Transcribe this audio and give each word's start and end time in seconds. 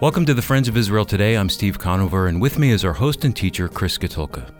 Welcome 0.00 0.24
to 0.24 0.32
the 0.32 0.40
Friends 0.40 0.66
of 0.66 0.78
Israel 0.78 1.04
Today. 1.04 1.36
I'm 1.36 1.50
Steve 1.50 1.78
Conover, 1.78 2.26
and 2.26 2.40
with 2.40 2.58
me 2.58 2.70
is 2.70 2.86
our 2.86 2.94
host 2.94 3.22
and 3.22 3.36
teacher, 3.36 3.68
Chris 3.68 3.98
Katulka. 3.98 4.50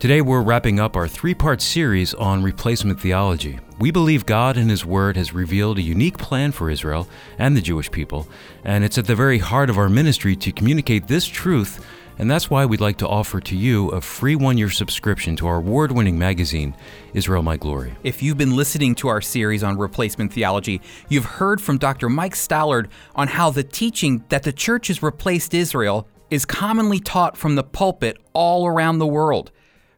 Today, 0.00 0.20
we're 0.20 0.42
wrapping 0.42 0.80
up 0.80 0.96
our 0.96 1.06
three 1.06 1.32
part 1.32 1.62
series 1.62 2.12
on 2.14 2.42
replacement 2.42 3.00
theology. 3.00 3.60
We 3.78 3.92
believe 3.92 4.26
God 4.26 4.56
and 4.56 4.68
His 4.68 4.84
Word 4.84 5.16
has 5.16 5.32
revealed 5.32 5.78
a 5.78 5.82
unique 5.82 6.18
plan 6.18 6.50
for 6.50 6.70
Israel 6.70 7.06
and 7.38 7.56
the 7.56 7.60
Jewish 7.60 7.88
people, 7.92 8.26
and 8.64 8.82
it's 8.82 8.98
at 8.98 9.06
the 9.06 9.14
very 9.14 9.38
heart 9.38 9.70
of 9.70 9.78
our 9.78 9.88
ministry 9.88 10.34
to 10.34 10.50
communicate 10.50 11.06
this 11.06 11.28
truth 11.28 11.86
and 12.20 12.30
that's 12.30 12.50
why 12.50 12.66
we'd 12.66 12.82
like 12.82 12.98
to 12.98 13.08
offer 13.08 13.40
to 13.40 13.56
you 13.56 13.88
a 13.88 14.00
free 14.02 14.36
one 14.36 14.58
year 14.58 14.68
subscription 14.68 15.36
to 15.36 15.46
our 15.46 15.56
award 15.56 15.90
winning 15.90 16.18
magazine, 16.18 16.74
Israel 17.14 17.42
My 17.42 17.56
Glory. 17.56 17.94
If 18.04 18.22
you've 18.22 18.36
been 18.36 18.54
listening 18.54 18.94
to 18.96 19.08
our 19.08 19.22
series 19.22 19.62
on 19.62 19.78
replacement 19.78 20.30
theology, 20.30 20.82
you've 21.08 21.24
heard 21.24 21.62
from 21.62 21.78
Dr. 21.78 22.10
Mike 22.10 22.34
Stallard 22.34 22.88
on 23.14 23.26
how 23.26 23.48
the 23.48 23.62
teaching 23.62 24.22
that 24.28 24.42
the 24.42 24.52
church 24.52 24.88
has 24.88 25.02
replaced 25.02 25.54
Israel 25.54 26.06
is 26.28 26.44
commonly 26.44 27.00
taught 27.00 27.38
from 27.38 27.54
the 27.54 27.64
pulpit 27.64 28.18
all 28.34 28.66
around 28.66 28.98
the 28.98 29.06
world. 29.06 29.50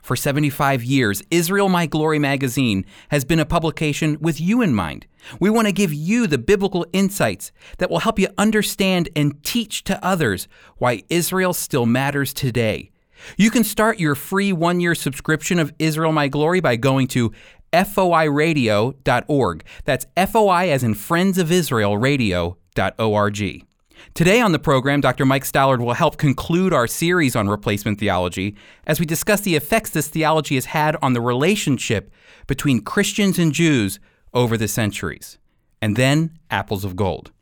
For 0.02 0.16
75 0.16 0.83
years, 0.83 1.23
Israel 1.30 1.69
My 1.69 1.87
Glory 1.87 2.19
magazine 2.19 2.84
has 3.11 3.24
been 3.24 3.38
a 3.38 3.47
publication 3.47 4.19
with 4.20 4.41
you 4.41 4.61
in 4.61 4.75
mind. 4.75 5.06
We 5.38 5.48
want 5.48 5.69
to 5.69 5.73
give 5.73 5.92
you 5.92 6.27
the 6.27 6.38
biblical 6.38 6.84
insights 6.92 7.52
that 7.78 7.88
will 7.88 8.01
help 8.01 8.19
you 8.19 8.27
understand 8.37 9.09
and 9.15 9.42
teach 9.45 9.84
to 9.84 10.05
others 10.05 10.48
why 10.78 11.05
Israel 11.09 11.52
still 11.55 11.87
matters 11.87 12.34
today. 12.34 12.91
You 13.37 13.51
can 13.51 13.62
start 13.62 14.01
your 14.01 14.16
free 14.16 14.52
one 14.52 14.80
year 14.80 14.97
subscription 14.97 15.61
of 15.61 15.73
Israel 15.78 16.11
My 16.11 16.27
Glory 16.27 16.61
by 16.61 16.75
going 16.75 17.06
to 17.09 17.33
foiradio.org. 17.73 19.64
That's 19.84 20.06
FOI 20.16 20.70
as 20.70 20.83
in 20.83 20.95
Friends 20.95 21.39
of 21.39 21.53
Israel 21.53 21.97
Radio.org. 21.97 23.66
Today 24.15 24.41
on 24.41 24.52
the 24.52 24.59
program, 24.59 25.00
Dr. 25.00 25.25
Mike 25.25 25.45
Stallard 25.45 25.81
will 25.81 25.95
help 25.95 26.19
conclude 26.19 26.72
our 26.72 26.86
series 26.86 27.34
on 27.34 27.48
replacement 27.48 27.98
theology 27.98 28.55
as 28.86 29.00
we 29.00 29.06
discuss 29.06 29.41
the 29.41 29.56
effects 29.56 29.91
this 29.91 30.09
theology 30.09 30.55
has 30.56 30.67
had 30.67 30.97
on 31.00 31.14
the 31.14 31.20
relationship 31.20 32.11
between 32.47 32.83
Christians 32.83 33.39
and 33.39 33.53
Jews 33.53 33.98
over 34.34 34.56
the 34.56 34.69
centuries. 34.69 35.39
And 35.81 35.97
then, 35.97 36.39
apples 36.50 36.84
of 36.84 36.94
gold. 36.94 37.33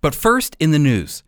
But 0.00 0.14
first, 0.14 0.56
in 0.58 0.72
the 0.72 0.78
news. 0.78 1.22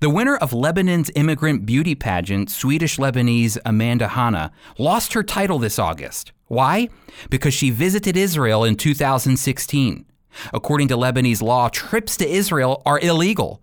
The 0.00 0.10
winner 0.10 0.36
of 0.36 0.52
Lebanon's 0.52 1.10
immigrant 1.14 1.64
beauty 1.64 1.94
pageant, 1.94 2.50
Swedish 2.50 2.96
Lebanese 2.96 3.56
Amanda 3.64 4.08
Hanna, 4.08 4.50
lost 4.76 5.12
her 5.12 5.22
title 5.22 5.58
this 5.58 5.78
August. 5.78 6.32
Why? 6.48 6.88
Because 7.30 7.54
she 7.54 7.70
visited 7.70 8.16
Israel 8.16 8.64
in 8.64 8.76
2016. 8.76 10.04
According 10.52 10.88
to 10.88 10.96
Lebanese 10.96 11.42
law, 11.42 11.68
trips 11.68 12.16
to 12.16 12.28
Israel 12.28 12.82
are 12.84 12.98
illegal. 13.00 13.62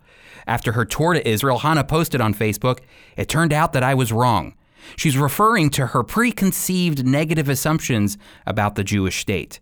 After 0.50 0.72
her 0.72 0.83
tour 0.83 1.14
to 1.14 1.30
Israel, 1.30 1.59
Hanna 1.59 1.83
posted 1.83 2.22
on 2.22 2.33
Facebook, 2.33 2.80
It 3.16 3.30
turned 3.30 3.53
out 3.53 3.72
that 3.73 3.83
I 3.83 3.94
was 3.94 4.11
wrong. 4.11 4.55
She's 4.97 5.16
referring 5.16 5.69
to 5.72 5.88
her 5.88 6.02
preconceived 6.02 7.05
negative 7.05 7.47
assumptions 7.47 8.17
about 8.47 8.73
the 8.73 8.83
Jewish 8.83 9.20
state. 9.20 9.59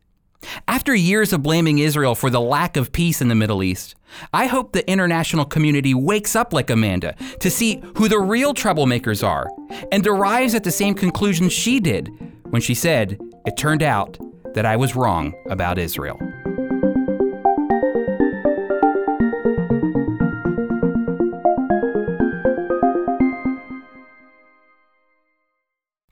After 0.66 0.96
years 0.96 1.34
of 1.34 1.44
blaming 1.44 1.80
Israel 1.80 2.16
for 2.16 2.30
the 2.30 2.40
lack 2.40 2.78
of 2.78 2.94
peace 2.94 3.22
in 3.22 3.28
the 3.28 3.36
Middle 3.36 3.64
East, 3.64 3.96
I 4.32 4.46
hope 4.46 4.72
the 4.72 4.90
international 4.90 5.44
community 5.44 5.94
wakes 5.94 6.38
up 6.38 6.54
like 6.54 6.70
Amanda 6.70 7.16
to 7.42 7.50
see 7.50 7.84
who 7.98 8.08
the 8.08 8.20
real 8.20 8.54
troublemakers 8.54 9.28
are 9.28 9.50
and 9.92 10.08
arrives 10.08 10.56
at 10.56 10.64
the 10.64 10.72
same 10.72 10.94
conclusion 10.94 11.50
she 11.50 11.82
did 11.82 12.10
when 12.46 12.62
she 12.62 12.74
said, 12.74 13.20
It 13.46 13.58
turned 13.58 13.84
out 13.84 14.18
that 14.54 14.66
I 14.66 14.78
was 14.78 14.96
wrong 14.96 15.34
about 15.50 15.80
Israel. 15.80 16.18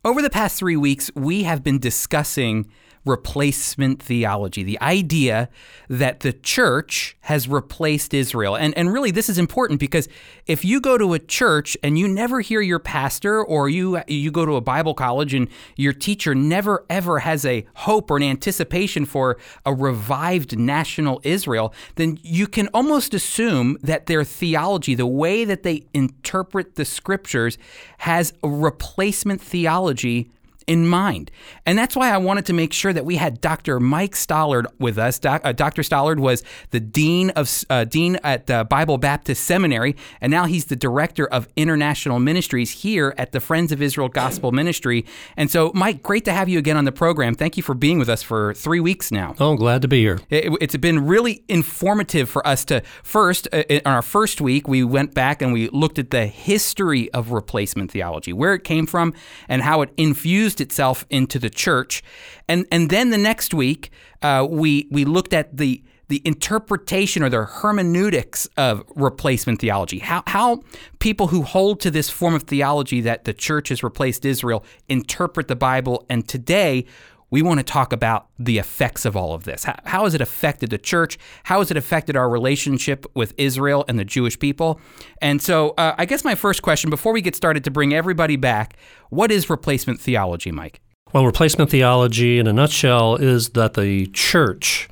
Over 0.06 0.22
the 0.22 0.30
past 0.30 0.60
three 0.60 0.76
weeks, 0.76 1.10
we 1.16 1.42
have 1.46 1.64
been 1.64 1.80
discussing 1.80 2.70
replacement 3.06 4.02
theology, 4.02 4.64
the 4.64 4.82
idea 4.82 5.50
that 5.90 6.22
the 6.22 6.34
church 6.34 7.16
has 7.22 7.48
replaced 7.48 8.14
Israel. 8.14 8.56
And, 8.56 8.76
and 8.78 8.92
really, 8.92 9.12
this 9.12 9.30
is 9.30 9.38
important 9.38 9.80
because 9.80 10.08
if 10.48 10.66
you 10.66 10.82
go 10.82 10.98
to 10.98 11.14
a 11.14 11.20
church 11.20 11.78
and 11.84 11.98
you 11.98 12.08
never 12.08 12.42
hear 12.42 12.62
your 12.62 12.80
pastor, 12.80 13.44
or 13.44 13.70
you, 13.70 14.02
you 14.08 14.32
go 14.32 14.46
to 14.46 14.56
a 14.56 14.62
Bible 14.62 14.94
college 14.94 15.34
and 15.34 15.48
your 15.76 15.94
teacher 15.94 16.36
never 16.36 16.86
ever 16.90 17.20
has 17.20 17.46
a 17.46 17.66
hope 17.76 18.10
or 18.10 18.18
an 18.18 18.24
anticipation 18.24 19.06
for 19.06 19.38
a 19.66 19.74
revived 19.74 20.58
national 20.58 21.22
Israel, 21.24 21.74
then 21.96 22.20
you 22.22 22.48
can 22.48 22.68
almost 22.74 23.14
assume 23.14 23.78
that 23.82 24.08
their 24.08 24.24
theology, 24.24 24.96
the 24.96 25.06
way 25.06 25.46
that 25.46 25.64
they 25.64 25.84
interpret 25.94 26.76
the 26.76 26.86
scriptures, 26.86 27.58
has 28.00 28.34
a 28.44 28.50
replacement 28.50 29.42
theology 29.42 30.30
in 30.68 30.88
mind. 30.88 31.32
And 31.66 31.78
that's 31.78 31.96
why 31.96 32.12
I 32.12 32.18
wanted 32.18 32.46
to 32.48 32.54
make 32.54 32.74
sure 32.74 32.94
that 32.94 33.06
we 33.06 33.18
had 33.18 33.42
Dr. 33.42 33.80
Mike 33.80 34.14
Stallard 34.14 34.66
with 34.80 34.98
us. 34.98 35.20
Doc, 35.20 35.42
uh, 35.44 35.52
Dr. 35.52 35.84
Stallard 35.84 36.20
was 36.20 36.44
the 36.72 36.80
dean 36.80 37.30
of 37.32 37.64
uh, 37.70 37.84
dean 37.84 38.18
at 38.24 38.48
the 38.48 38.66
Bible 38.66 38.98
Baptist 38.98 39.44
Seminary, 39.44 39.96
and 40.22 40.32
now 40.32 40.46
he's 40.46 40.66
the 40.66 40.76
director 40.76 41.28
of 41.28 41.48
international 41.56 42.20
ministries 42.20 42.72
here 42.72 43.14
at 43.18 43.32
the 43.32 43.40
Friends 43.40 43.72
of 43.72 43.82
Israel 43.82 44.10
Gospel 44.10 44.52
Ministry. 44.52 45.06
And 45.38 45.52
so, 45.52 45.72
Mike, 45.76 46.02
great 46.02 46.26
to 46.26 46.34
have 46.34 46.50
you 46.50 46.58
again 46.60 46.78
on 46.78 46.86
the 46.86 46.92
program. 46.92 47.36
Thank 47.36 47.58
you 47.58 47.64
for 47.64 47.76
being 47.76 48.00
with 48.00 48.10
us 48.10 48.24
for 48.24 48.54
three 48.56 48.80
weeks 48.80 49.12
now. 49.12 49.36
Oh, 49.40 49.56
glad 49.56 49.82
to 49.84 49.88
be 49.88 50.00
here. 50.00 50.20
It, 50.30 50.72
has 50.72 50.80
been 50.80 51.06
really 51.06 51.44
informative 51.48 52.30
for 52.30 52.46
us 52.48 52.66
to 52.66 52.82
first, 53.04 53.48
uh, 53.54 53.64
on 53.86 53.94
our 53.94 54.02
first 54.02 54.42
week, 54.42 54.68
we 54.68 54.84
went 54.84 55.14
back 55.14 55.42
and 55.42 55.54
we 55.54 55.70
looked 55.70 56.00
at 56.00 56.10
the 56.10 56.26
history 56.26 57.12
of 57.14 57.32
replacement 57.32 57.92
theology, 57.92 58.34
where 58.34 58.54
it 58.54 58.64
came 58.64 58.86
from, 58.86 59.14
and 59.48 59.62
how 59.62 59.82
it 59.82 59.92
infused 59.98 60.55
itself 60.62 61.06
into 61.10 61.40
the 61.40 61.50
church. 61.50 62.04
And 62.48 62.66
and 62.72 62.90
then 62.90 63.10
the 63.10 63.18
next 63.18 63.54
week, 63.54 63.92
uh, 64.22 64.48
we 64.50 64.88
we 64.92 65.06
looked 65.06 65.34
at 65.34 65.58
the 65.58 65.84
the 66.08 66.22
interpretation 66.24 67.24
or 67.24 67.30
the 67.30 67.46
hermeneutics 67.46 68.48
of 68.58 68.84
replacement 68.96 69.60
theology. 69.60 70.00
How, 70.00 70.24
how 70.28 70.62
people 71.00 71.28
who 71.28 71.42
hold 71.42 71.80
to 71.82 71.92
this 71.92 72.10
form 72.10 72.36
of 72.36 72.44
theology 72.44 73.02
that 73.02 73.24
the 73.24 73.34
church 73.34 73.70
has 73.70 73.84
replaced 73.84 74.26
Israel 74.26 74.64
interpret 74.88 75.48
the 75.48 75.56
Bible. 75.56 76.06
And 76.10 76.28
today, 76.28 76.86
we 77.32 77.42
want 77.42 77.60
to 77.60 77.64
talk 77.64 77.92
about 77.92 78.28
the 78.38 78.58
effects 78.58 79.06
of 79.06 79.16
all 79.16 79.34
of 79.34 79.44
this. 79.44 79.64
How, 79.64 79.76
how, 79.86 80.04
has 80.04 80.14
it 80.14 80.22
affected 80.22 80.70
the 80.70 80.78
church? 80.78 81.18
How 81.44 81.60
has 81.60 81.72
it 81.72 81.78
affected 81.78 82.16
our 82.16 82.30
relationship 82.30 83.06
with 83.14 83.34
Israel 83.38 83.84
and 83.88 83.98
the 83.98 84.06
Jewish 84.06 84.38
people? 84.38 84.80
And 85.22 85.42
so, 85.42 85.72
uh, 85.72 85.96
I 85.98 86.06
guess 86.06 86.24
my 86.24 86.36
first 86.36 86.62
question, 86.62 86.90
before 86.90 87.14
we 87.14 87.22
get 87.22 87.36
started, 87.36 87.64
to 87.64 87.72
bring 87.72 87.94
everybody 87.94 88.36
back, 88.36 88.78
what 89.10 89.32
is 89.32 89.50
replacement 89.50 90.00
theology, 90.00 90.52
Mike? 90.52 90.82
Well, 91.14 91.26
replacement 91.26 91.70
theology, 91.70 92.40
in 92.40 92.48
a 92.48 92.54
nutshell, 92.54 93.16
is 93.16 93.50
that 93.50 93.74
the 93.74 94.08
church, 94.08 94.90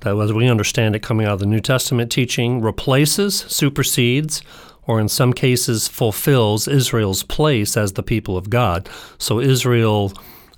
that 0.00 0.16
as 0.16 0.32
we 0.32 0.48
understand 0.48 0.94
it 0.94 1.02
coming 1.02 1.26
out 1.26 1.34
of 1.34 1.40
the 1.40 1.46
New 1.46 1.60
Testament 1.60 2.10
teaching, 2.10 2.60
replaces, 2.60 3.34
supersedes, 3.34 4.42
or 4.86 5.00
in 5.00 5.08
some 5.08 5.32
cases 5.32 5.88
fulfills 5.88 6.66
Israel's 6.66 7.22
place 7.22 7.76
as 7.76 7.92
the 7.92 8.02
people 8.02 8.36
of 8.36 8.50
God. 8.50 8.88
So 9.18 9.40
Israel 9.40 10.12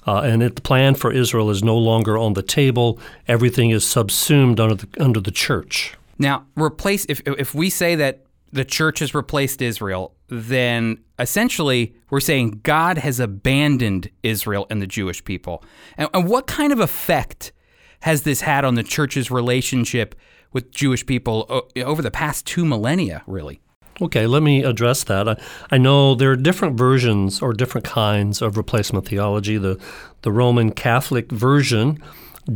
uh, 0.06 0.20
and 0.20 0.42
it, 0.42 0.56
the 0.56 0.62
plan 0.62 0.94
for 0.94 1.12
Israel 1.12 1.50
is 1.50 1.62
no 1.62 1.76
longer 1.76 2.18
on 2.18 2.34
the 2.34 2.42
table. 2.42 2.98
Everything 3.28 3.70
is 3.70 3.86
subsumed 3.86 4.60
under 4.60 4.74
the, 4.74 4.88
under 5.00 5.20
the 5.20 5.30
church. 5.30 5.94
Now, 6.18 6.46
replace 6.56 7.04
if 7.08 7.20
if 7.26 7.54
we 7.54 7.70
say 7.70 7.94
that 7.96 8.24
the 8.52 8.64
church 8.64 8.98
has 8.98 9.14
replaced 9.14 9.62
Israel, 9.62 10.14
then 10.28 10.98
essentially 11.18 11.94
we're 12.10 12.20
saying 12.20 12.60
God 12.62 12.98
has 12.98 13.18
abandoned 13.18 14.10
Israel 14.22 14.66
and 14.68 14.82
the 14.82 14.86
Jewish 14.86 15.24
people. 15.24 15.64
And, 15.96 16.08
and 16.12 16.28
what 16.28 16.46
kind 16.46 16.72
of 16.72 16.78
effect 16.78 17.52
has 18.00 18.22
this 18.22 18.42
had 18.42 18.64
on 18.64 18.74
the 18.74 18.82
church's 18.82 19.30
relationship 19.30 20.14
with 20.52 20.70
Jewish 20.70 21.06
people 21.06 21.66
over 21.76 22.02
the 22.02 22.10
past 22.10 22.46
two 22.46 22.64
millennia, 22.64 23.22
really? 23.26 23.61
Okay, 24.00 24.26
let 24.26 24.42
me 24.42 24.64
address 24.64 25.04
that. 25.04 25.28
I, 25.28 25.36
I, 25.70 25.78
know 25.78 26.14
there 26.14 26.30
are 26.30 26.36
different 26.36 26.78
versions 26.78 27.42
or 27.42 27.52
different 27.52 27.86
kinds 27.86 28.40
of 28.40 28.56
replacement 28.56 29.06
theology. 29.06 29.58
The, 29.58 29.78
the 30.22 30.32
Roman 30.32 30.72
Catholic 30.72 31.30
version 31.30 32.02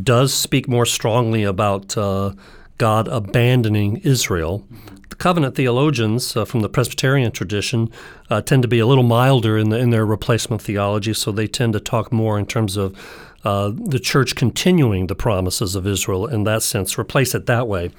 does 0.03 0.33
speak 0.33 0.67
more 0.67 0.87
strongly 0.87 1.45
about 1.45 1.97
uh, 1.97 2.33
God 2.79 3.07
abandoning 3.09 3.99
Israel. 3.99 4.67
The 5.11 5.17
covenant 5.17 5.55
theologians 5.55 6.37
uh, 6.37 6.45
from 6.47 6.61
the 6.61 6.69
Presbyterian 6.69 7.33
tradition 7.33 7.91
uh, 8.31 8.41
tend 8.41 8.63
to 8.63 8.69
be 8.69 8.79
a 8.79 8.87
little 8.87 9.05
milder 9.05 9.59
in, 9.59 9.69
the, 9.69 9.79
in 9.79 9.91
their 9.91 10.07
replacement 10.07 10.63
theology, 10.63 11.13
so 11.13 11.31
they 11.31 11.47
tend 11.47 11.75
to 11.75 11.81
talk 11.81 12.13
more 12.13 12.39
in 12.39 12.47
terms 12.47 12.77
of 12.77 12.97
uh, 13.47 13.71
the 13.93 14.01
church 14.01 14.35
continuing 14.35 15.07
the 15.07 15.15
promises 15.15 15.77
of 15.77 15.87
Israel 15.87 16.27
in 16.35 16.45
that 16.45 16.63
sense, 16.63 17.01
replace 17.01 17.33
it 17.39 17.47
that 17.47 17.67
way. 17.69 17.91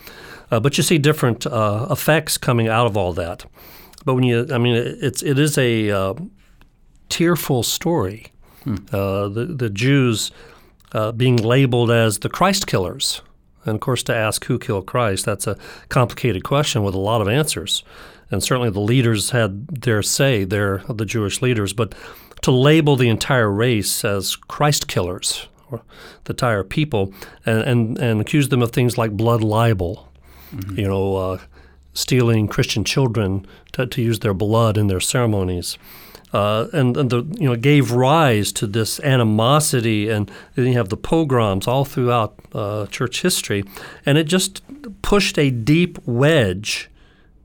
Uh, 0.51 0.59
but 0.59 0.77
you 0.77 0.83
see 0.83 0.99
different 0.99 1.45
uh, 1.45 1.87
effects 1.89 2.37
coming 2.37 2.67
out 2.69 2.87
of 2.89 2.97
all 2.97 3.13
that. 3.13 3.45
But 4.05 4.15
when 4.15 4.25
you, 4.29 4.47
I 4.55 4.57
mean, 4.57 4.75
it's 5.07 5.23
it 5.23 5.37
is 5.37 5.57
a 5.57 5.91
uh, 5.99 6.13
tearful 7.09 7.63
story. 7.63 8.21
Hmm. 8.63 8.75
Uh, 8.91 9.29
the 9.37 9.45
the 9.63 9.69
Jews 9.69 10.31
uh, 10.93 11.11
being 11.11 11.37
labeled 11.37 11.91
as 11.91 12.19
the 12.19 12.29
Christ 12.29 12.63
killers, 12.67 13.21
And 13.67 13.75
of 13.75 13.81
course, 13.81 14.01
to 14.03 14.15
ask 14.15 14.45
who 14.45 14.57
killed 14.57 14.85
Christ, 14.87 15.25
that's 15.25 15.45
a 15.45 15.57
complicated 15.89 16.43
question 16.43 16.83
with 16.83 16.95
a 16.95 16.99
lot 16.99 17.21
of 17.21 17.27
answers. 17.27 17.83
And 18.31 18.41
certainly 18.41 18.69
the 18.69 18.79
leaders 18.79 19.31
had 19.31 19.67
their 19.67 20.01
say, 20.01 20.43
they're 20.45 20.83
the 20.89 21.05
Jewish 21.05 21.41
leaders, 21.41 21.73
but 21.73 21.93
to 22.41 22.51
label 22.51 22.95
the 22.95 23.09
entire 23.09 23.51
race 23.51 24.05
as 24.05 24.35
Christ 24.35 24.87
killers, 24.87 25.47
or 25.71 25.81
the 26.25 26.33
entire 26.33 26.63
people, 26.63 27.13
and, 27.45 27.61
and, 27.61 27.97
and 27.97 28.21
accuse 28.21 28.49
them 28.49 28.61
of 28.61 28.71
things 28.71 28.97
like 28.97 29.11
blood 29.11 29.43
libel, 29.43 30.11
mm-hmm. 30.53 30.79
you 30.79 30.87
know, 30.87 31.15
uh, 31.15 31.39
stealing 31.93 32.47
Christian 32.47 32.83
children 32.83 33.45
to, 33.73 33.87
to 33.87 34.01
use 34.01 34.19
their 34.19 34.33
blood 34.33 34.77
in 34.77 34.87
their 34.87 34.99
ceremonies. 34.99 35.77
Uh, 36.33 36.67
and, 36.73 36.97
and 36.97 37.09
the, 37.09 37.23
you 37.39 37.47
know 37.47 37.55
gave 37.55 37.93
rise 37.93 38.51
to 38.51 38.67
this 38.67 38.99
animosity, 38.99 40.09
and 40.09 40.29
then 40.55 40.67
you 40.67 40.73
have 40.73 40.89
the 40.89 40.97
pogroms 40.97 41.67
all 41.67 41.85
throughout 41.85 42.37
uh, 42.53 42.85
church 42.87 43.21
history, 43.21 43.63
and 44.05 44.17
it 44.17 44.25
just 44.25 44.61
pushed 45.01 45.39
a 45.39 45.49
deep 45.49 45.97
wedge 46.05 46.89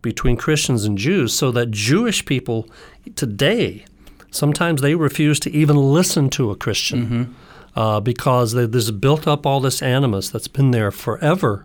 between 0.03 0.37
Christians 0.37 0.85
and 0.85 0.99
Jews, 0.99 1.33
so 1.33 1.53
that 1.53 1.71
Jewish 1.71 2.25
people 2.25 2.69
today 3.15 3.85
sometimes 4.33 4.81
they 4.81 4.95
refuse 4.95 5.39
to 5.41 5.51
even 5.51 5.77
listen 5.77 6.29
to 6.31 6.51
a 6.51 6.57
Christian 6.57 7.07
mm-hmm. 7.07 7.79
uh, 7.79 8.01
because 8.01 8.53
there's 8.53 8.91
built 8.91 9.29
up 9.29 9.47
all 9.47 9.61
this 9.61 9.81
animus 9.83 10.31
that's 10.31 10.49
been 10.49 10.73
there 10.73 10.91
forever 10.91 11.65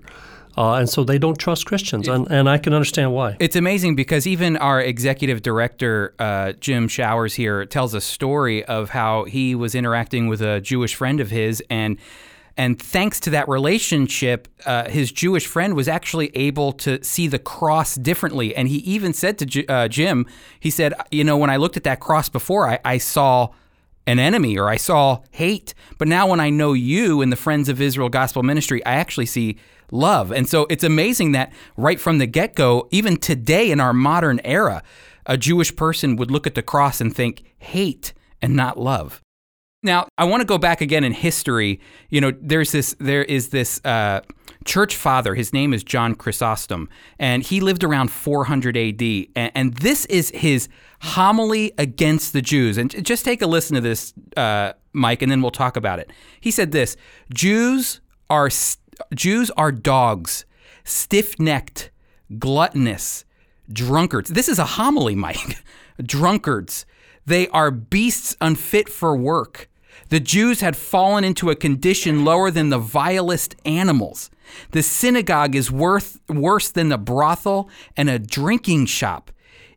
uh, 0.58 0.74
and 0.74 0.90
so 0.90 1.04
they 1.04 1.20
don't 1.20 1.38
trust 1.38 1.68
Christians, 1.68 2.08
and, 2.08 2.28
and 2.32 2.50
I 2.50 2.58
can 2.58 2.74
understand 2.74 3.14
why. 3.14 3.38
It's 3.40 3.56
amazing 3.56 3.96
because 3.96 4.26
even 4.26 4.58
our 4.58 4.82
executive 4.82 5.44
director, 5.44 6.16
uh, 6.18 6.54
Jim 6.54 6.88
Showers, 6.88 7.36
here 7.36 7.64
tells 7.68 7.94
a 7.94 8.02
story 8.02 8.66
of 8.66 8.90
how 8.90 9.26
he 9.26 9.54
was 9.54 9.76
interacting 9.76 10.28
with 10.28 10.42
a 10.42 10.60
Jewish 10.60 10.96
friend 10.96 11.20
of 11.20 11.30
his, 11.30 11.64
and 11.70 12.00
and 12.58 12.82
thanks 12.82 13.20
to 13.22 13.30
that 13.30 13.48
relationship, 13.48 14.48
uh, 14.66 14.90
his 14.90 15.12
Jewish 15.12 15.46
friend 15.46 15.76
was 15.76 15.88
actually 15.88 16.36
able 16.36 16.74
to 16.74 17.04
see 17.04 17.28
the 17.28 17.38
cross 17.38 17.96
differently. 17.96 18.56
And 18.56 18.68
he 18.68 18.78
even 18.78 19.14
said 19.14 19.38
to 19.40 19.46
J- 19.46 19.66
uh, 19.68 19.88
Jim, 19.88 20.26
he 20.60 20.72
said, 20.72 20.94
You 21.12 21.24
know, 21.24 21.38
when 21.38 21.52
I 21.52 21.58
looked 21.58 21.78
at 21.78 21.84
that 21.84 22.00
cross 22.00 22.30
before, 22.30 22.68
I, 22.68 22.80
I 22.84 22.98
saw 22.98 23.50
an 24.08 24.18
enemy 24.18 24.58
or 24.58 24.70
I 24.70 24.78
saw 24.78 25.22
hate. 25.32 25.76
But 26.00 26.08
now 26.08 26.28
when 26.28 26.40
I 26.40 26.50
know 26.50 26.74
you 26.74 27.22
and 27.22 27.32
the 27.32 27.36
Friends 27.36 27.70
of 27.70 27.80
Israel 27.80 28.10
Gospel 28.10 28.42
Ministry, 28.42 28.84
I 28.86 28.94
actually 28.94 29.28
see 29.28 29.58
love. 29.92 30.32
And 30.32 30.50
so 30.50 30.66
it's 30.70 30.84
amazing 30.84 31.34
that 31.34 31.54
right 31.76 32.00
from 32.00 32.18
the 32.18 32.26
get 32.26 32.56
go, 32.56 32.88
even 32.90 33.18
today 33.18 33.70
in 33.70 33.80
our 33.80 33.94
modern 33.94 34.40
era, 34.44 34.82
a 35.28 35.38
Jewish 35.38 35.76
person 35.76 36.16
would 36.16 36.32
look 36.32 36.48
at 36.48 36.56
the 36.56 36.64
cross 36.64 37.00
and 37.02 37.16
think 37.16 37.44
hate 37.60 38.14
and 38.42 38.56
not 38.56 38.80
love. 38.80 39.22
Now, 39.84 40.08
I 40.18 40.26
want 40.26 40.42
to 40.42 40.46
go 40.46 40.58
back 40.58 40.82
again 40.82 41.04
in 41.04 41.12
history. 41.12 41.80
You 42.10 42.20
know, 42.20 42.34
there's 42.42 42.72
this, 42.72 42.96
there 43.00 43.24
is 43.24 43.50
this 43.50 43.80
uh, 43.86 44.22
church 44.66 44.96
father. 44.96 45.36
His 45.36 45.54
name 45.54 45.72
is 45.72 45.84
John 45.84 46.16
Chrysostom, 46.16 46.90
and 47.20 47.44
he 47.44 47.60
lived 47.60 47.84
around 47.84 48.12
400 48.12 48.76
AD. 48.76 49.02
And, 49.36 49.52
and 49.54 49.74
this 49.76 50.06
is 50.06 50.32
his 50.32 50.68
homily 51.02 51.74
against 51.78 52.34
the 52.34 52.42
Jews. 52.42 52.78
And 52.80 53.06
just 53.06 53.24
take 53.24 53.44
a 53.44 53.48
listen 53.48 53.76
to 53.76 53.82
this, 53.82 54.14
uh, 54.36 54.74
Mike, 54.94 55.22
and 55.22 55.32
then 55.32 55.42
we'll 55.44 55.52
talk 55.52 55.78
about 55.78 56.00
it. 56.00 56.12
He 56.42 56.50
said 56.50 56.72
this: 56.72 56.98
Jews 57.32 58.02
are 58.32 58.50
Jews 59.14 59.52
are 59.52 59.72
dogs, 59.72 60.46
stiff-necked, 60.86 61.92
gluttonous, 62.40 63.26
drunkards. 63.72 64.32
This 64.32 64.50
is 64.50 64.58
a 64.58 64.66
homily, 64.66 65.14
Mike. 65.28 65.64
drunkards. 66.04 66.87
They 67.28 67.50
are 67.50 67.72
beasts 67.72 68.36
unfit 68.40 68.90
for 68.90 69.16
work. 69.16 69.70
The 70.10 70.22
Jews 70.22 70.62
had 70.62 70.78
fallen 70.78 71.26
into 71.26 71.50
a 71.50 71.56
condition 71.56 72.24
lower 72.24 72.50
than 72.50 72.70
the 72.70 72.80
vilest 72.80 73.56
animals. 73.66 74.32
The 74.72 74.82
synagogue 74.82 75.54
is 75.54 75.70
worth, 75.70 76.20
worse 76.30 76.72
than 76.72 76.88
the 76.88 76.98
brothel 76.98 77.70
and 77.98 78.10
a 78.10 78.18
drinking 78.18 78.86
shop. 78.86 79.32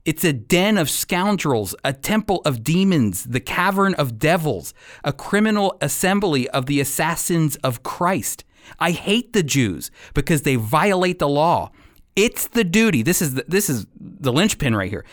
It's 0.04 0.24
a 0.24 0.32
den 0.32 0.78
of 0.78 0.88
scoundrels, 0.88 1.74
a 1.84 1.92
temple 1.92 2.40
of 2.44 2.62
demons, 2.62 3.24
the 3.24 3.40
cavern 3.40 3.94
of 3.94 4.18
devils, 4.18 4.72
a 5.02 5.12
criminal 5.12 5.76
assembly 5.80 6.48
of 6.50 6.66
the 6.66 6.80
assassins 6.80 7.56
of 7.56 7.82
Christ. 7.82 8.44
I 8.78 8.92
hate 8.92 9.32
the 9.32 9.42
Jews 9.42 9.90
because 10.14 10.42
they 10.42 10.54
violate 10.54 11.18
the 11.18 11.28
law. 11.28 11.72
It's 12.14 12.46
the 12.46 12.64
duty. 12.64 13.02
This 13.02 13.20
is 13.20 13.34
the, 13.34 13.44
this 13.48 13.68
is 13.68 13.86
the 13.98 14.32
linchpin 14.32 14.74
right 14.76 14.90
here. 14.90 15.04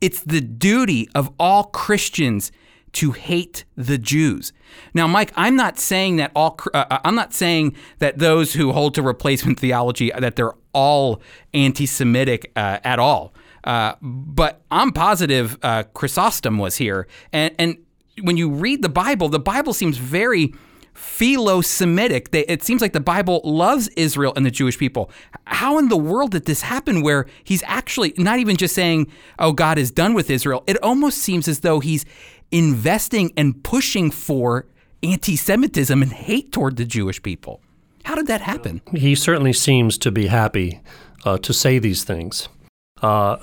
It's 0.00 0.22
the 0.22 0.40
duty 0.40 1.08
of 1.14 1.30
all 1.38 1.64
Christians 1.64 2.52
to 2.92 3.12
hate 3.12 3.64
the 3.76 3.98
Jews. 3.98 4.52
Now, 4.94 5.06
Mike, 5.06 5.32
I'm 5.36 5.56
not 5.56 5.78
saying 5.78 6.16
that 6.16 6.32
all. 6.34 6.58
Uh, 6.74 6.84
uh, 6.90 6.98
I'm 7.04 7.14
not 7.14 7.32
saying 7.32 7.76
that 7.98 8.18
those 8.18 8.54
who 8.54 8.72
hold 8.72 8.94
to 8.94 9.02
replacement 9.02 9.60
theology 9.60 10.10
that 10.18 10.36
they're 10.36 10.54
all 10.72 11.20
anti-Semitic 11.54 12.52
uh, 12.56 12.78
at 12.84 12.98
all. 12.98 13.32
Uh, 13.62 13.94
but 14.00 14.62
I'm 14.70 14.92
positive 14.92 15.58
uh, 15.62 15.84
Chrysostom 15.94 16.58
was 16.58 16.76
here, 16.76 17.06
and 17.32 17.54
and 17.58 17.76
when 18.22 18.36
you 18.36 18.50
read 18.50 18.82
the 18.82 18.88
Bible, 18.88 19.28
the 19.28 19.38
Bible 19.38 19.72
seems 19.72 19.98
very 19.98 20.52
philo-Semitic. 20.94 22.28
it 22.32 22.62
seems 22.62 22.80
like 22.80 22.92
the 22.92 23.00
Bible 23.00 23.40
loves 23.44 23.88
Israel 23.96 24.32
and 24.36 24.44
the 24.44 24.50
Jewish 24.50 24.78
people. 24.78 25.10
How 25.44 25.78
in 25.78 25.88
the 25.88 25.96
world 25.96 26.32
did 26.32 26.46
this 26.46 26.62
happen? 26.62 27.02
Where 27.02 27.26
he's 27.44 27.62
actually 27.66 28.14
not 28.16 28.38
even 28.38 28.56
just 28.56 28.74
saying, 28.74 29.06
"Oh, 29.38 29.52
God 29.52 29.78
is 29.78 29.90
done 29.90 30.14
with 30.14 30.30
Israel." 30.30 30.64
It 30.66 30.82
almost 30.82 31.18
seems 31.18 31.48
as 31.48 31.60
though 31.60 31.80
he's 31.80 32.04
investing 32.50 33.32
and 33.36 33.62
pushing 33.62 34.10
for 34.10 34.66
anti-Semitism 35.02 36.02
and 36.02 36.12
hate 36.12 36.52
toward 36.52 36.76
the 36.76 36.84
Jewish 36.84 37.22
people. 37.22 37.60
How 38.04 38.14
did 38.14 38.26
that 38.26 38.40
happen? 38.40 38.80
He 38.92 39.14
certainly 39.14 39.52
seems 39.52 39.98
to 39.98 40.10
be 40.10 40.26
happy 40.26 40.80
uh, 41.24 41.38
to 41.38 41.52
say 41.52 41.78
these 41.78 42.04
things. 42.04 42.48
Uh, 43.02 43.36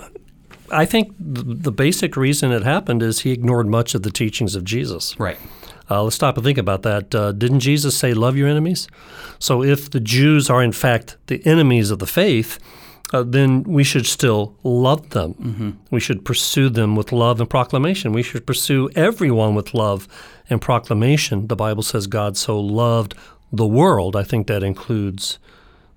I 0.71 0.85
think 0.85 1.13
the 1.19 1.71
basic 1.71 2.17
reason 2.17 2.51
it 2.51 2.63
happened 2.63 3.01
is 3.01 3.21
he 3.21 3.31
ignored 3.31 3.67
much 3.67 3.95
of 3.95 4.03
the 4.03 4.11
teachings 4.11 4.55
of 4.55 4.63
Jesus. 4.63 5.17
Right. 5.19 5.39
Uh, 5.89 6.03
let's 6.03 6.15
stop 6.15 6.35
and 6.37 6.45
think 6.45 6.57
about 6.57 6.83
that. 6.83 7.13
Uh, 7.15 7.31
didn't 7.31 7.61
Jesus 7.61 7.97
say, 7.97 8.13
Love 8.13 8.35
your 8.35 8.47
enemies? 8.47 8.87
So 9.39 9.63
if 9.63 9.89
the 9.89 9.99
Jews 9.99 10.49
are, 10.49 10.61
in 10.61 10.71
fact, 10.71 11.17
the 11.27 11.45
enemies 11.45 11.91
of 11.91 11.99
the 11.99 12.07
faith, 12.07 12.59
uh, 13.13 13.23
then 13.23 13.63
we 13.63 13.83
should 13.83 14.05
still 14.05 14.55
love 14.63 15.11
them. 15.11 15.33
Mm-hmm. 15.35 15.71
We 15.91 15.99
should 15.99 16.25
pursue 16.25 16.69
them 16.69 16.95
with 16.95 17.11
love 17.11 17.39
and 17.39 17.49
proclamation. 17.49 18.11
We 18.11 18.23
should 18.23 18.45
pursue 18.45 18.89
everyone 18.95 19.55
with 19.55 19.73
love 19.73 20.07
and 20.49 20.61
proclamation. 20.61 21.47
The 21.47 21.55
Bible 21.55 21.83
says 21.83 22.07
God 22.07 22.35
so 22.35 22.59
loved 22.59 23.13
the 23.51 23.67
world. 23.67 24.15
I 24.15 24.23
think 24.23 24.47
that 24.47 24.63
includes 24.63 25.39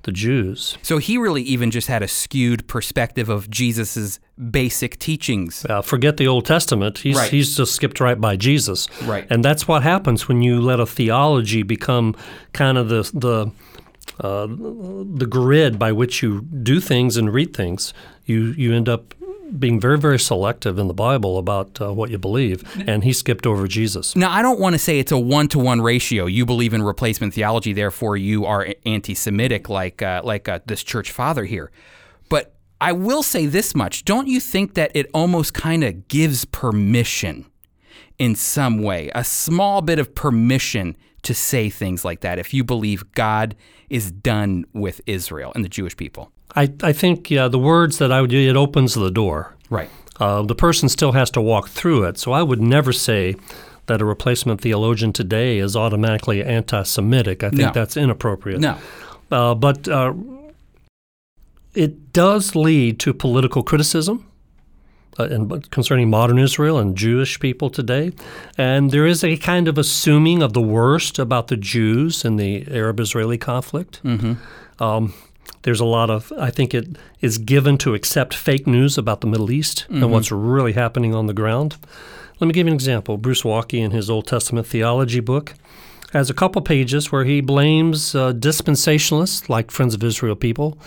the 0.02 0.12
Jews. 0.12 0.78
So 0.82 0.98
he 0.98 1.18
really 1.18 1.42
even 1.42 1.70
just 1.70 1.88
had 1.88 2.02
a 2.02 2.08
skewed 2.08 2.66
perspective 2.66 3.28
of 3.28 3.50
Jesus's 3.50 4.20
basic 4.50 4.98
teachings. 4.98 5.66
Uh, 5.68 5.82
forget 5.82 6.16
the 6.16 6.26
Old 6.26 6.46
Testament. 6.46 6.98
He's, 6.98 7.16
right. 7.16 7.30
he's 7.30 7.56
just 7.56 7.74
skipped 7.74 8.00
right 8.00 8.20
by 8.20 8.36
Jesus. 8.36 8.88
Right. 9.02 9.26
And 9.30 9.44
that's 9.44 9.68
what 9.68 9.82
happens 9.82 10.28
when 10.28 10.42
you 10.42 10.60
let 10.60 10.80
a 10.80 10.86
theology 10.86 11.62
become 11.62 12.14
kind 12.52 12.78
of 12.78 12.88
the 12.88 13.10
the 13.14 13.52
uh, 14.20 14.46
the 14.46 15.26
grid 15.28 15.78
by 15.78 15.92
which 15.92 16.22
you 16.22 16.42
do 16.42 16.80
things 16.80 17.16
and 17.16 17.32
read 17.32 17.54
things. 17.54 17.92
You 18.24 18.52
you 18.56 18.74
end 18.74 18.88
up 18.88 19.14
being 19.58 19.80
very, 19.80 19.98
very 19.98 20.18
selective 20.18 20.78
in 20.78 20.88
the 20.88 20.94
Bible 20.94 21.38
about 21.38 21.80
uh, 21.80 21.92
what 21.92 22.10
you 22.10 22.18
believe, 22.18 22.62
and 22.88 23.04
he 23.04 23.12
skipped 23.12 23.46
over 23.46 23.66
Jesus. 23.66 24.14
Now, 24.14 24.30
I 24.30 24.42
don't 24.42 24.60
want 24.60 24.74
to 24.74 24.78
say 24.78 24.98
it's 24.98 25.12
a 25.12 25.18
one 25.18 25.48
to 25.48 25.58
one 25.58 25.80
ratio. 25.80 26.26
You 26.26 26.46
believe 26.46 26.74
in 26.74 26.82
replacement 26.82 27.34
theology, 27.34 27.72
therefore 27.72 28.16
you 28.16 28.44
are 28.46 28.68
anti 28.86 29.14
Semitic, 29.14 29.68
like, 29.68 30.02
uh, 30.02 30.22
like 30.24 30.48
uh, 30.48 30.60
this 30.66 30.82
church 30.82 31.10
father 31.10 31.44
here. 31.44 31.70
But 32.28 32.54
I 32.80 32.92
will 32.92 33.22
say 33.22 33.46
this 33.46 33.74
much 33.74 34.04
don't 34.04 34.28
you 34.28 34.40
think 34.40 34.74
that 34.74 34.90
it 34.94 35.10
almost 35.12 35.54
kind 35.54 35.84
of 35.84 36.08
gives 36.08 36.44
permission 36.44 37.46
in 38.18 38.34
some 38.34 38.82
way, 38.82 39.10
a 39.14 39.24
small 39.24 39.80
bit 39.80 39.98
of 39.98 40.14
permission 40.14 40.96
to 41.22 41.34
say 41.34 41.70
things 41.70 42.04
like 42.04 42.20
that 42.20 42.38
if 42.38 42.52
you 42.54 42.62
believe 42.62 43.12
God 43.12 43.56
is 43.88 44.12
done 44.12 44.64
with 44.72 45.00
Israel 45.06 45.52
and 45.54 45.64
the 45.64 45.68
Jewish 45.68 45.96
people? 45.96 46.30
I, 46.56 46.72
I 46.82 46.92
think 46.92 47.30
yeah, 47.30 47.48
the 47.48 47.58
words 47.58 47.98
that 47.98 48.10
I 48.12 48.20
would 48.20 48.32
it 48.32 48.56
opens 48.56 48.94
the 48.94 49.10
door. 49.10 49.54
Right. 49.68 49.90
Uh, 50.18 50.42
the 50.42 50.54
person 50.54 50.88
still 50.88 51.12
has 51.12 51.30
to 51.30 51.40
walk 51.40 51.68
through 51.68 52.04
it. 52.04 52.18
So 52.18 52.32
I 52.32 52.42
would 52.42 52.60
never 52.60 52.92
say 52.92 53.36
that 53.86 54.00
a 54.00 54.04
replacement 54.04 54.60
theologian 54.60 55.12
today 55.12 55.58
is 55.58 55.74
automatically 55.76 56.44
anti-Semitic. 56.44 57.42
I 57.42 57.48
think 57.50 57.60
no. 57.62 57.72
that's 57.72 57.96
inappropriate. 57.96 58.60
No. 58.60 58.76
Uh, 59.30 59.54
but 59.54 59.88
uh, 59.88 60.12
it 61.74 62.12
does 62.12 62.54
lead 62.54 62.98
to 63.00 63.14
political 63.14 63.62
criticism. 63.62 64.26
Uh, 65.18 65.24
and 65.24 65.70
concerning 65.72 66.08
modern 66.08 66.38
Israel 66.38 66.78
and 66.78 66.96
Jewish 66.96 67.40
people 67.40 67.68
today, 67.68 68.12
and 68.56 68.92
there 68.92 69.04
is 69.04 69.24
a 69.24 69.36
kind 69.36 69.66
of 69.66 69.76
assuming 69.76 70.40
of 70.40 70.52
the 70.52 70.62
worst 70.62 71.18
about 71.18 71.48
the 71.48 71.56
Jews 71.56 72.24
in 72.24 72.36
the 72.36 72.64
Arab-Israeli 72.70 73.36
conflict. 73.36 74.00
Mm-hmm. 74.04 74.82
Um, 74.82 75.12
there's 75.62 75.80
a 75.80 75.84
lot 75.84 76.10
of, 76.10 76.32
I 76.38 76.50
think 76.50 76.74
it 76.74 76.96
is 77.20 77.38
given 77.38 77.78
to 77.78 77.94
accept 77.94 78.34
fake 78.34 78.66
news 78.66 78.96
about 78.96 79.20
the 79.20 79.26
Middle 79.26 79.50
East 79.50 79.84
mm-hmm. 79.84 80.02
and 80.02 80.12
what's 80.12 80.32
really 80.32 80.72
happening 80.72 81.14
on 81.14 81.26
the 81.26 81.34
ground. 81.34 81.76
Let 82.38 82.46
me 82.46 82.54
give 82.54 82.66
you 82.66 82.72
an 82.72 82.74
example. 82.74 83.18
Bruce 83.18 83.42
Waltke, 83.42 83.78
in 83.78 83.90
his 83.90 84.08
Old 84.08 84.26
Testament 84.26 84.66
theology 84.66 85.20
book, 85.20 85.54
has 86.12 86.30
a 86.30 86.34
couple 86.34 86.62
pages 86.62 87.12
where 87.12 87.24
he 87.24 87.40
blames 87.40 88.14
uh, 88.14 88.32
dispensationalists, 88.32 89.48
like 89.48 89.70
Friends 89.70 89.94
of 89.94 90.02
Israel 90.02 90.36
people, 90.36 90.78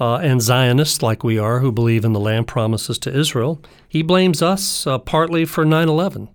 uh, 0.00 0.16
and 0.16 0.42
Zionists, 0.42 1.02
like 1.02 1.22
we 1.22 1.38
are, 1.38 1.60
who 1.60 1.72
believe 1.72 2.04
in 2.04 2.12
the 2.12 2.20
land 2.20 2.48
promises 2.48 2.98
to 3.00 3.16
Israel. 3.16 3.62
He 3.88 4.02
blames 4.02 4.42
us 4.42 4.86
uh, 4.86 4.98
partly 4.98 5.44
for 5.44 5.64
9 5.64 5.88
11 5.88 6.28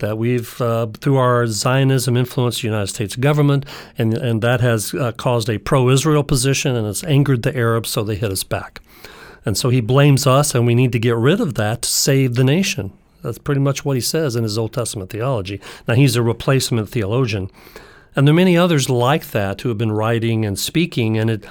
that 0.00 0.18
we've, 0.18 0.60
uh, 0.60 0.88
through 1.00 1.16
our 1.16 1.46
Zionism, 1.46 2.16
influenced 2.16 2.62
the 2.62 2.68
United 2.68 2.88
States 2.88 3.16
government, 3.16 3.64
and, 3.96 4.14
and 4.14 4.42
that 4.42 4.60
has 4.60 4.92
uh, 4.94 5.12
caused 5.12 5.48
a 5.48 5.58
pro 5.58 5.88
Israel 5.88 6.22
position 6.22 6.76
and 6.76 6.86
it's 6.86 7.04
angered 7.04 7.42
the 7.42 7.56
Arabs, 7.56 7.90
so 7.90 8.02
they 8.02 8.16
hit 8.16 8.32
us 8.32 8.44
back. 8.44 8.80
And 9.44 9.56
so 9.56 9.70
he 9.70 9.80
blames 9.80 10.26
us, 10.26 10.54
and 10.54 10.66
we 10.66 10.74
need 10.74 10.92
to 10.92 10.98
get 10.98 11.16
rid 11.16 11.40
of 11.40 11.54
that 11.54 11.82
to 11.82 11.88
save 11.88 12.34
the 12.34 12.44
nation. 12.44 12.92
That's 13.22 13.38
pretty 13.38 13.60
much 13.60 13.84
what 13.84 13.96
he 13.96 14.00
says 14.00 14.36
in 14.36 14.42
his 14.42 14.58
Old 14.58 14.72
Testament 14.72 15.10
theology. 15.10 15.60
Now, 15.86 15.94
he's 15.94 16.16
a 16.16 16.22
replacement 16.22 16.88
theologian. 16.88 17.50
And 18.16 18.26
there 18.26 18.32
are 18.32 18.36
many 18.36 18.56
others 18.56 18.90
like 18.90 19.30
that 19.30 19.60
who 19.60 19.68
have 19.68 19.78
been 19.78 19.92
writing 19.92 20.44
and 20.44 20.58
speaking, 20.58 21.16
and 21.16 21.30
it, 21.30 21.44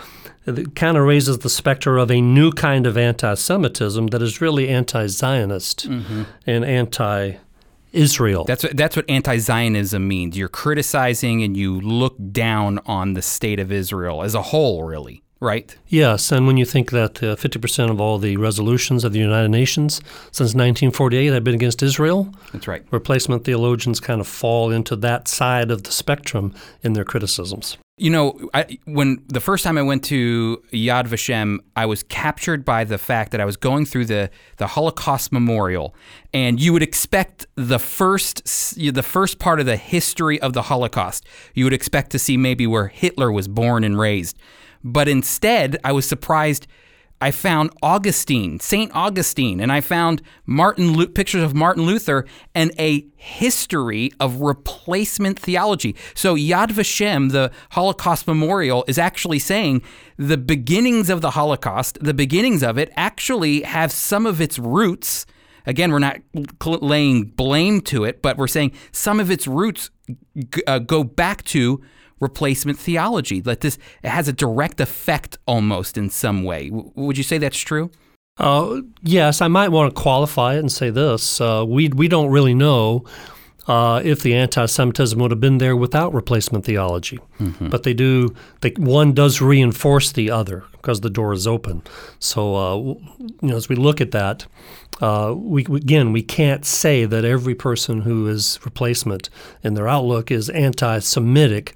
it 0.45 0.75
kind 0.75 0.97
of 0.97 1.05
raises 1.05 1.39
the 1.39 1.49
specter 1.49 1.97
of 1.97 2.11
a 2.11 2.21
new 2.21 2.51
kind 2.51 2.85
of 2.85 2.97
anti 2.97 3.33
Semitism 3.33 4.07
that 4.07 4.21
is 4.21 4.41
really 4.41 4.67
anti 4.67 5.07
Zionist 5.07 5.89
mm-hmm. 5.89 6.23
and 6.45 6.65
anti 6.65 7.33
Israel. 7.91 8.43
That's 8.45 8.63
what, 8.63 8.77
that's 8.77 8.95
what 8.95 9.05
anti-Zionism 9.09 10.07
means. 10.07 10.37
You're 10.37 10.49
criticizing 10.49 11.43
and 11.43 11.55
you 11.55 11.79
look 11.79 12.15
down 12.31 12.79
on 12.85 13.13
the 13.13 13.21
state 13.21 13.59
of 13.59 13.71
Israel 13.71 14.23
as 14.23 14.35
a 14.35 14.41
whole, 14.41 14.83
really. 14.83 15.23
Right. 15.41 15.73
Yes, 15.87 16.33
and 16.33 16.47
when 16.47 16.57
you 16.57 16.65
think 16.65 16.91
that 16.91 17.23
uh, 17.23 17.37
50% 17.37 17.89
of 17.89 18.01
all 18.01 18.17
the 18.17 18.35
resolutions 18.35 19.05
of 19.05 19.13
the 19.13 19.19
United 19.19 19.47
Nations 19.47 20.01
since 20.31 20.53
1948 20.53 21.31
have 21.31 21.43
been 21.45 21.55
against 21.55 21.81
Israel, 21.81 22.33
that's 22.51 22.67
right. 22.67 22.83
Replacement 22.91 23.45
theologians 23.45 24.01
kind 24.01 24.19
of 24.19 24.27
fall 24.27 24.69
into 24.69 24.97
that 24.97 25.29
side 25.29 25.71
of 25.71 25.83
the 25.83 25.91
spectrum 25.91 26.53
in 26.83 26.91
their 26.91 27.05
criticisms. 27.05 27.77
You 27.99 28.09
know, 28.09 28.49
I, 28.53 28.79
when 28.85 29.21
the 29.27 29.41
first 29.41 29.65
time 29.65 29.77
I 29.77 29.81
went 29.81 30.05
to 30.05 30.63
Yad 30.71 31.07
Vashem, 31.07 31.59
I 31.75 31.85
was 31.85 32.03
captured 32.03 32.63
by 32.63 32.85
the 32.85 32.97
fact 32.97 33.31
that 33.33 33.41
I 33.41 33.45
was 33.45 33.57
going 33.57 33.85
through 33.85 34.05
the, 34.05 34.29
the 34.55 34.67
Holocaust 34.67 35.33
Memorial, 35.33 35.93
and 36.33 36.61
you 36.61 36.71
would 36.71 36.81
expect 36.81 37.45
the 37.55 37.77
first 37.77 38.41
the 38.77 39.03
first 39.03 39.37
part 39.37 39.59
of 39.59 39.65
the 39.65 39.75
history 39.75 40.39
of 40.41 40.53
the 40.53 40.61
Holocaust. 40.63 41.25
You 41.53 41.65
would 41.65 41.73
expect 41.73 42.11
to 42.11 42.19
see 42.19 42.37
maybe 42.37 42.65
where 42.65 42.87
Hitler 42.87 43.33
was 43.33 43.49
born 43.49 43.83
and 43.83 43.99
raised, 43.99 44.37
but 44.81 45.09
instead, 45.09 45.77
I 45.83 45.91
was 45.91 46.07
surprised 46.07 46.67
I 47.21 47.31
found 47.31 47.71
Augustine, 47.81 48.59
St. 48.61 48.91
Augustine, 48.95 49.59
and 49.59 49.71
I 49.71 49.81
found 49.81 50.21
Martin 50.45 51.05
pictures 51.07 51.43
of 51.43 51.53
Martin 51.53 51.83
Luther 51.83 52.25
and 52.55 52.71
a 52.79 53.05
history 53.15 54.11
of 54.21 54.39
replacement 54.39 55.37
theology. 55.37 55.95
So 56.13 56.35
Yad 56.35 56.69
Vashem, 56.69 57.31
the 57.31 57.51
Holocaust 57.71 58.25
Memorial, 58.25 58.85
is 58.87 58.97
actually 58.97 59.39
saying 59.39 59.81
the 60.17 60.37
beginnings 60.37 61.09
of 61.09 61.19
the 61.19 61.31
Holocaust, 61.31 61.97
the 62.01 62.13
beginnings 62.13 62.63
of 62.63 62.77
it 62.77 62.91
actually 62.95 63.63
have 63.63 63.91
some 63.91 64.25
of 64.25 64.39
its 64.39 64.57
roots. 64.57 65.25
Again, 65.65 65.91
we're 65.91 65.99
not 65.99 66.19
laying 66.63 67.25
blame 67.25 67.81
to 67.81 68.05
it, 68.05 68.21
but 68.21 68.37
we're 68.37 68.47
saying 68.47 68.71
some 68.93 69.19
of 69.19 69.29
its 69.29 69.45
roots 69.45 69.89
uh, 70.65 70.79
go 70.79 71.03
back 71.03 71.43
to 71.45 71.81
replacement 72.19 72.79
theology. 72.79 73.39
That 73.39 73.61
this 73.61 73.77
it 74.03 74.09
has 74.09 74.27
a 74.27 74.33
direct 74.33 74.79
effect 74.79 75.37
almost 75.45 75.97
in 75.97 76.09
some 76.09 76.43
way. 76.43 76.69
W- 76.69 76.91
would 76.95 77.17
you 77.17 77.23
say 77.23 77.37
that's 77.37 77.59
true? 77.59 77.91
Uh, 78.37 78.81
yes, 79.03 79.41
I 79.41 79.47
might 79.47 79.69
want 79.69 79.93
to 79.93 80.01
qualify 80.01 80.55
it 80.55 80.59
and 80.59 80.71
say 80.71 80.89
this: 80.89 81.41
uh, 81.41 81.65
we 81.67 81.89
we 81.89 82.07
don't 82.07 82.29
really 82.29 82.53
know. 82.53 83.05
Uh, 83.67 84.01
if 84.03 84.23
the 84.23 84.33
anti-Semitism 84.33 85.19
would 85.19 85.29
have 85.29 85.39
been 85.39 85.59
there 85.59 85.75
without 85.75 86.11
replacement 86.11 86.65
theology, 86.65 87.19
mm-hmm. 87.39 87.69
but 87.69 87.83
they 87.83 87.93
do. 87.93 88.33
They, 88.61 88.71
one 88.71 89.13
does 89.13 89.41
reinforce 89.41 90.11
the 90.11 90.31
other 90.31 90.63
because 90.71 91.01
the 91.01 91.09
door 91.09 91.33
is 91.33 91.45
open. 91.45 91.83
So, 92.17 92.55
uh, 92.55 92.75
you 93.19 93.35
know, 93.43 93.57
as 93.57 93.69
we 93.69 93.75
look 93.75 94.01
at 94.01 94.09
that, 94.09 94.47
uh, 95.01 95.35
we 95.37 95.65
again 95.65 96.11
we 96.11 96.23
can't 96.23 96.65
say 96.65 97.05
that 97.05 97.23
every 97.23 97.53
person 97.53 98.01
who 98.01 98.27
is 98.27 98.59
replacement 98.65 99.29
in 99.61 99.75
their 99.75 99.87
outlook 99.87 100.31
is 100.31 100.49
anti-Semitic 100.49 101.75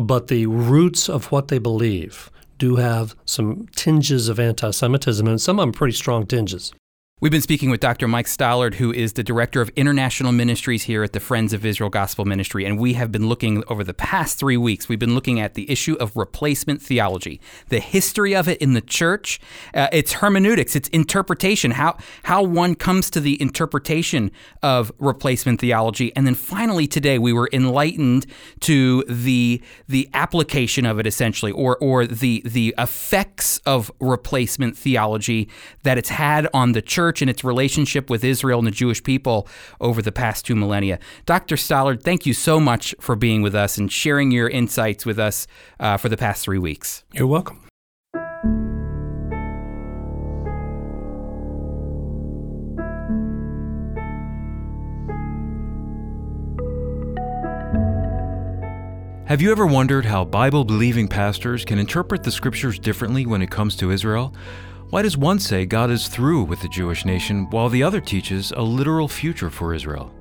but 0.00 0.28
the 0.28 0.46
roots 0.46 1.08
of 1.08 1.30
what 1.30 1.48
they 1.48 1.58
believe 1.58 2.30
do 2.58 2.76
have 2.76 3.14
some 3.24 3.66
tinges 3.74 4.28
of 4.28 4.40
anti 4.40 4.70
Semitism, 4.70 5.26
and 5.26 5.40
some 5.40 5.58
of 5.58 5.62
them 5.62 5.72
pretty 5.72 5.94
strong 5.94 6.26
tinges. 6.26 6.72
We've 7.22 7.30
been 7.30 7.42
speaking 7.42 7.68
with 7.68 7.80
Dr. 7.80 8.08
Mike 8.08 8.24
Stallard, 8.24 8.76
who 8.76 8.94
is 8.94 9.12
the 9.12 9.22
Director 9.22 9.60
of 9.60 9.68
International 9.76 10.32
Ministries 10.32 10.84
here 10.84 11.02
at 11.02 11.12
the 11.12 11.20
Friends 11.20 11.52
of 11.52 11.66
Israel 11.66 11.90
Gospel 11.90 12.24
Ministry. 12.24 12.64
And 12.64 12.78
we 12.78 12.94
have 12.94 13.12
been 13.12 13.28
looking 13.28 13.62
over 13.68 13.84
the 13.84 13.92
past 13.92 14.38
three 14.38 14.56
weeks, 14.56 14.88
we've 14.88 14.98
been 14.98 15.14
looking 15.14 15.38
at 15.38 15.52
the 15.52 15.70
issue 15.70 15.96
of 15.96 16.16
replacement 16.16 16.80
theology, 16.80 17.38
the 17.68 17.78
history 17.78 18.34
of 18.34 18.48
it 18.48 18.56
in 18.56 18.72
the 18.72 18.80
church, 18.80 19.38
uh, 19.74 19.88
its 19.92 20.14
hermeneutics, 20.14 20.74
its 20.74 20.88
interpretation, 20.88 21.72
how, 21.72 21.98
how 22.22 22.42
one 22.42 22.74
comes 22.74 23.10
to 23.10 23.20
the 23.20 23.38
interpretation 23.38 24.30
of 24.62 24.90
replacement 24.98 25.60
theology. 25.60 26.16
And 26.16 26.26
then 26.26 26.34
finally 26.34 26.86
today, 26.86 27.18
we 27.18 27.34
were 27.34 27.50
enlightened 27.52 28.24
to 28.60 29.04
the, 29.04 29.60
the 29.86 30.08
application 30.14 30.86
of 30.86 30.98
it 30.98 31.06
essentially, 31.06 31.52
or, 31.52 31.76
or 31.82 32.06
the, 32.06 32.40
the 32.46 32.74
effects 32.78 33.60
of 33.66 33.92
replacement 34.00 34.74
theology 34.74 35.50
that 35.82 35.98
it's 35.98 36.08
had 36.08 36.48
on 36.54 36.72
the 36.72 36.80
church 36.80 37.09
church 37.10 37.22
and 37.22 37.30
its 37.30 37.42
relationship 37.42 38.08
with 38.08 38.22
Israel 38.22 38.60
and 38.60 38.66
the 38.66 38.70
Jewish 38.70 39.02
people 39.02 39.48
over 39.80 40.00
the 40.00 40.12
past 40.12 40.46
two 40.46 40.54
millennia. 40.54 41.00
Dr. 41.26 41.56
Stallard, 41.56 42.02
thank 42.04 42.24
you 42.24 42.32
so 42.32 42.60
much 42.60 42.94
for 43.00 43.16
being 43.16 43.42
with 43.42 43.54
us 43.54 43.78
and 43.78 43.90
sharing 43.90 44.30
your 44.30 44.48
insights 44.48 45.04
with 45.04 45.18
us 45.18 45.48
uh, 45.80 45.96
for 45.96 46.08
the 46.08 46.16
past 46.16 46.44
three 46.44 46.58
weeks. 46.58 47.02
You're 47.12 47.26
welcome. 47.26 47.66
Have 59.26 59.40
you 59.40 59.52
ever 59.52 59.66
wondered 59.66 60.04
how 60.04 60.24
Bible 60.24 60.64
believing 60.64 61.06
pastors 61.08 61.64
can 61.64 61.78
interpret 61.78 62.22
the 62.24 62.32
scriptures 62.32 62.78
differently 62.80 63.26
when 63.26 63.42
it 63.42 63.50
comes 63.50 63.76
to 63.76 63.90
Israel? 63.90 64.32
Why 64.90 65.02
does 65.02 65.16
one 65.16 65.38
say 65.38 65.66
God 65.66 65.88
is 65.92 66.08
through 66.08 66.42
with 66.42 66.62
the 66.62 66.68
Jewish 66.68 67.04
nation 67.04 67.48
while 67.50 67.68
the 67.68 67.80
other 67.80 68.00
teaches 68.00 68.50
a 68.50 68.60
literal 68.60 69.06
future 69.06 69.48
for 69.48 69.72
Israel? 69.72 70.12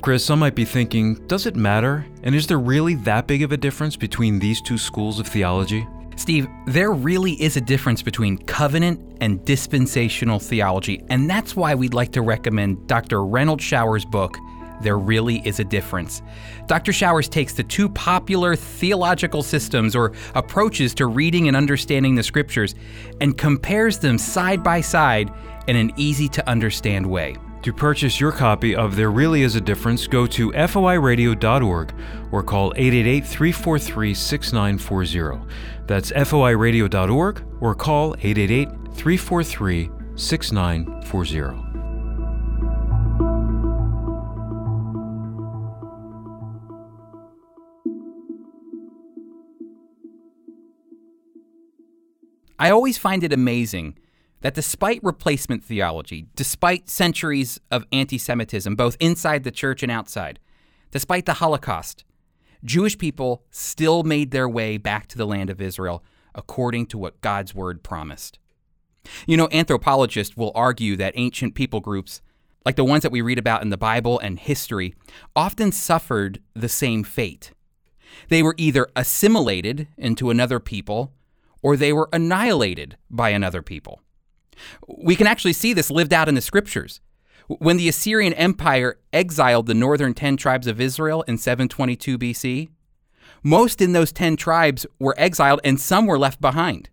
Chris, 0.00 0.24
some 0.24 0.38
might 0.38 0.54
be 0.54 0.64
thinking, 0.64 1.16
does 1.26 1.44
it 1.44 1.56
matter? 1.56 2.06
And 2.22 2.34
is 2.34 2.46
there 2.46 2.58
really 2.58 2.94
that 2.94 3.26
big 3.26 3.42
of 3.42 3.52
a 3.52 3.58
difference 3.58 3.96
between 3.96 4.38
these 4.38 4.62
two 4.62 4.78
schools 4.78 5.20
of 5.20 5.26
theology? 5.26 5.86
Steve, 6.16 6.48
there 6.66 6.92
really 6.92 7.32
is 7.34 7.58
a 7.58 7.60
difference 7.60 8.00
between 8.00 8.38
covenant 8.38 9.18
and 9.20 9.44
dispensational 9.44 10.40
theology, 10.40 11.04
and 11.10 11.28
that's 11.28 11.54
why 11.54 11.74
we'd 11.74 11.92
like 11.92 12.12
to 12.12 12.22
recommend 12.22 12.86
Dr. 12.86 13.18
Renald 13.18 13.60
Showers' 13.60 14.06
book, 14.06 14.38
there 14.82 14.98
really 14.98 15.46
is 15.46 15.60
a 15.60 15.64
difference. 15.64 16.22
Dr. 16.66 16.92
Showers 16.92 17.28
takes 17.28 17.54
the 17.54 17.62
two 17.62 17.88
popular 17.88 18.56
theological 18.56 19.42
systems 19.42 19.96
or 19.96 20.12
approaches 20.34 20.94
to 20.94 21.06
reading 21.06 21.48
and 21.48 21.56
understanding 21.56 22.14
the 22.14 22.22
scriptures 22.22 22.74
and 23.20 23.36
compares 23.36 23.98
them 23.98 24.18
side 24.18 24.62
by 24.62 24.80
side 24.80 25.32
in 25.66 25.76
an 25.76 25.92
easy 25.96 26.28
to 26.28 26.48
understand 26.48 27.06
way. 27.06 27.36
To 27.62 27.72
purchase 27.72 28.20
your 28.20 28.30
copy 28.30 28.76
of 28.76 28.94
There 28.94 29.10
Really 29.10 29.42
Is 29.42 29.56
a 29.56 29.60
Difference, 29.60 30.06
go 30.06 30.26
to 30.28 30.52
foiradio.org 30.52 31.92
or 32.30 32.42
call 32.42 32.72
888 32.76 33.26
343 33.26 34.14
6940. 34.14 35.54
That's 35.86 36.12
foiradio.org 36.12 37.44
or 37.60 37.74
call 37.74 38.14
888 38.20 38.68
343 38.94 39.90
6940. 40.14 41.77
I 52.58 52.70
always 52.70 52.98
find 52.98 53.22
it 53.22 53.32
amazing 53.32 53.96
that 54.40 54.54
despite 54.54 55.02
replacement 55.02 55.64
theology, 55.64 56.26
despite 56.34 56.88
centuries 56.88 57.60
of 57.70 57.84
anti 57.92 58.18
Semitism, 58.18 58.74
both 58.76 58.96
inside 59.00 59.44
the 59.44 59.50
church 59.50 59.82
and 59.82 59.92
outside, 59.92 60.38
despite 60.90 61.26
the 61.26 61.34
Holocaust, 61.34 62.04
Jewish 62.64 62.98
people 62.98 63.44
still 63.50 64.02
made 64.02 64.30
their 64.30 64.48
way 64.48 64.76
back 64.76 65.06
to 65.08 65.18
the 65.18 65.26
land 65.26 65.50
of 65.50 65.60
Israel 65.60 66.02
according 66.34 66.86
to 66.86 66.98
what 66.98 67.20
God's 67.20 67.54
word 67.54 67.82
promised. 67.82 68.38
You 69.26 69.36
know, 69.36 69.48
anthropologists 69.52 70.36
will 70.36 70.52
argue 70.54 70.96
that 70.96 71.14
ancient 71.16 71.54
people 71.54 71.80
groups, 71.80 72.20
like 72.64 72.76
the 72.76 72.84
ones 72.84 73.02
that 73.02 73.12
we 73.12 73.20
read 73.20 73.38
about 73.38 73.62
in 73.62 73.70
the 73.70 73.76
Bible 73.76 74.18
and 74.18 74.38
history, 74.38 74.94
often 75.34 75.72
suffered 75.72 76.40
the 76.54 76.68
same 76.68 77.04
fate. 77.04 77.52
They 78.28 78.42
were 78.42 78.54
either 78.58 78.88
assimilated 78.96 79.88
into 79.96 80.30
another 80.30 80.60
people 80.60 81.12
or 81.62 81.76
they 81.76 81.92
were 81.92 82.08
annihilated 82.12 82.96
by 83.10 83.30
another 83.30 83.62
people. 83.62 84.02
We 84.86 85.16
can 85.16 85.26
actually 85.26 85.52
see 85.52 85.72
this 85.72 85.90
lived 85.90 86.12
out 86.12 86.28
in 86.28 86.34
the 86.34 86.40
scriptures. 86.40 87.00
When 87.46 87.76
the 87.76 87.88
Assyrian 87.88 88.34
Empire 88.34 88.98
exiled 89.12 89.66
the 89.66 89.74
northern 89.74 90.14
10 90.14 90.36
tribes 90.36 90.66
of 90.66 90.80
Israel 90.80 91.22
in 91.22 91.38
722 91.38 92.18
BC, 92.18 92.68
Most 93.42 93.80
in 93.80 93.92
those 93.92 94.12
10 94.12 94.36
tribes 94.36 94.86
were 94.98 95.14
exiled 95.16 95.60
and 95.64 95.80
some 95.80 96.06
were 96.06 96.18
left 96.18 96.40
behind. 96.40 96.90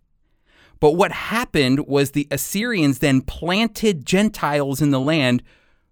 But 0.80 0.92
what 0.92 1.12
happened 1.12 1.86
was 1.86 2.10
the 2.10 2.28
Assyrians 2.30 2.98
then 2.98 3.22
planted 3.22 4.06
Gentiles 4.06 4.82
in 4.82 4.90
the 4.90 5.00
land 5.00 5.42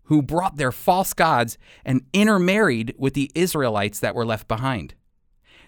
who 0.04 0.22
brought 0.22 0.56
their 0.56 0.72
false 0.72 1.14
gods 1.14 1.56
and 1.84 2.02
intermarried 2.12 2.94
with 2.98 3.14
the 3.14 3.30
Israelites 3.34 4.00
that 4.00 4.14
were 4.14 4.26
left 4.26 4.46
behind. 4.46 4.94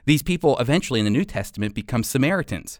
These 0.04 0.22
people 0.22 0.58
eventually 0.58 1.00
in 1.00 1.04
the 1.04 1.10
New 1.10 1.24
Testament 1.24 1.74
become 1.74 2.02
Samaritans. 2.02 2.78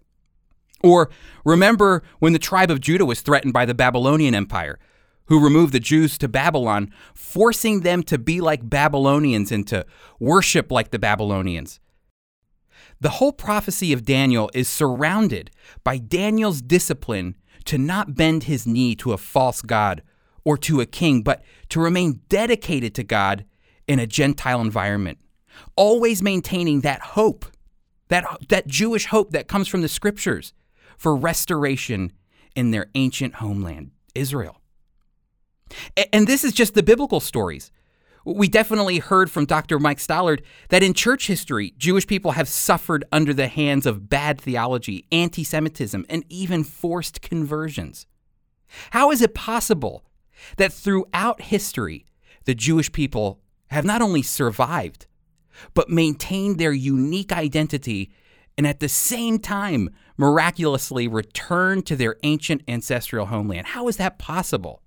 Or 0.83 1.11
remember 1.45 2.03
when 2.19 2.33
the 2.33 2.39
tribe 2.39 2.71
of 2.71 2.81
Judah 2.81 3.07
was 3.07 3.21
threatened 3.21 3.53
by 3.53 3.65
the 3.65 3.75
Babylonian 3.75 4.35
Empire, 4.35 4.79
who 5.27 5.43
removed 5.43 5.73
the 5.73 5.81
Jews 5.81 6.19
to 6.19 6.29
Babylon, 6.29 6.93
forcing 7.15 7.81
them 7.81 8.03
to 8.05 8.19
be 8.19 8.41
like 8.41 8.69
Babylonians 8.69 9.51
and 9.51 9.67
to 9.69 9.87
worship 10.21 10.71
like 10.71 10.91
the 10.91 10.99
Babylonians. 10.99 11.81
The 13.01 13.11
whole 13.11 13.33
prophecy 13.33 13.93
of 13.93 14.05
Daniel 14.05 14.51
is 14.55 14.69
surrounded 14.69 15.51
by 15.85 15.99
Daniel's 15.99 16.63
discipline 16.63 17.37
to 17.65 17.79
not 17.79 18.15
bend 18.15 18.45
his 18.45 18.67
knee 18.67 18.95
to 18.97 19.13
a 19.13 19.19
false 19.19 19.61
god 19.61 20.03
or 20.45 20.57
to 20.59 20.81
a 20.81 20.87
king, 20.87 21.23
but 21.23 21.43
to 21.71 21.81
remain 21.81 22.21
dedicated 22.29 22.95
to 22.95 23.03
God 23.03 23.45
in 23.89 23.99
a 23.99 24.07
Gentile 24.07 24.61
environment, 24.61 25.19
always 25.75 26.23
maintaining 26.23 26.83
that 26.83 27.01
hope, 27.01 27.45
that, 28.09 28.25
that 28.49 28.67
Jewish 28.67 29.07
hope 29.07 29.33
that 29.33 29.49
comes 29.49 29.67
from 29.69 29.83
the 29.83 29.89
scriptures 29.89 30.53
for 30.97 31.15
restoration 31.17 32.13
in 32.55 32.71
their 32.71 32.87
ancient 32.95 33.37
homeland, 33.37 33.91
Israel. 34.15 34.61
And 36.13 36.27
this 36.27 36.45
is 36.45 36.53
just 36.53 36.75
the 36.75 36.83
biblical 36.83 37.21
stories. 37.21 37.71
We 38.25 38.49
definitely 38.49 38.99
heard 38.99 39.31
from 39.31 39.47
Dr. 39.47 39.79
Mike 39.79 39.99
Stallard 39.99 40.43
that 40.71 40.83
in 40.83 40.95
church 40.95 41.29
history, 41.29 41.75
Jewish 41.79 42.07
people 42.07 42.33
have 42.33 42.49
suffered 42.49 43.05
under 43.13 43.33
the 43.33 43.47
hands 43.47 43.87
of 43.87 44.09
bad 44.09 44.41
theology, 44.41 45.07
anti 45.13 45.45
Semitism, 45.45 46.05
and 46.09 46.25
even 46.29 46.65
forced 46.65 47.23
conversions. 47.23 48.07
How 48.91 49.13
is 49.13 49.23
it 49.23 49.35
possible 49.35 50.05
that 50.57 50.73
throughout 50.73 51.41
history, 51.41 52.07
the 52.47 52.55
Jewish 52.55 52.91
people 52.91 53.41
have 53.69 53.85
not 53.85 54.03
only 54.03 54.23
survived, 54.23 55.07
but 55.75 55.89
maintained 55.89 56.59
their 56.59 56.73
unique 56.73 57.33
identity 57.33 58.11
and 58.57 58.67
at 58.67 58.81
the 58.81 58.89
same 58.89 59.39
time 59.39 59.91
miraculously 60.17 61.07
return 61.09 61.83
to 61.83 61.97
their 61.97 62.17
ancient 62.23 62.63
ancestral 62.69 63.27
homeland? 63.27 63.69
How 63.69 63.89
is 63.89 63.97
that 63.99 64.19
possible? 64.19 64.83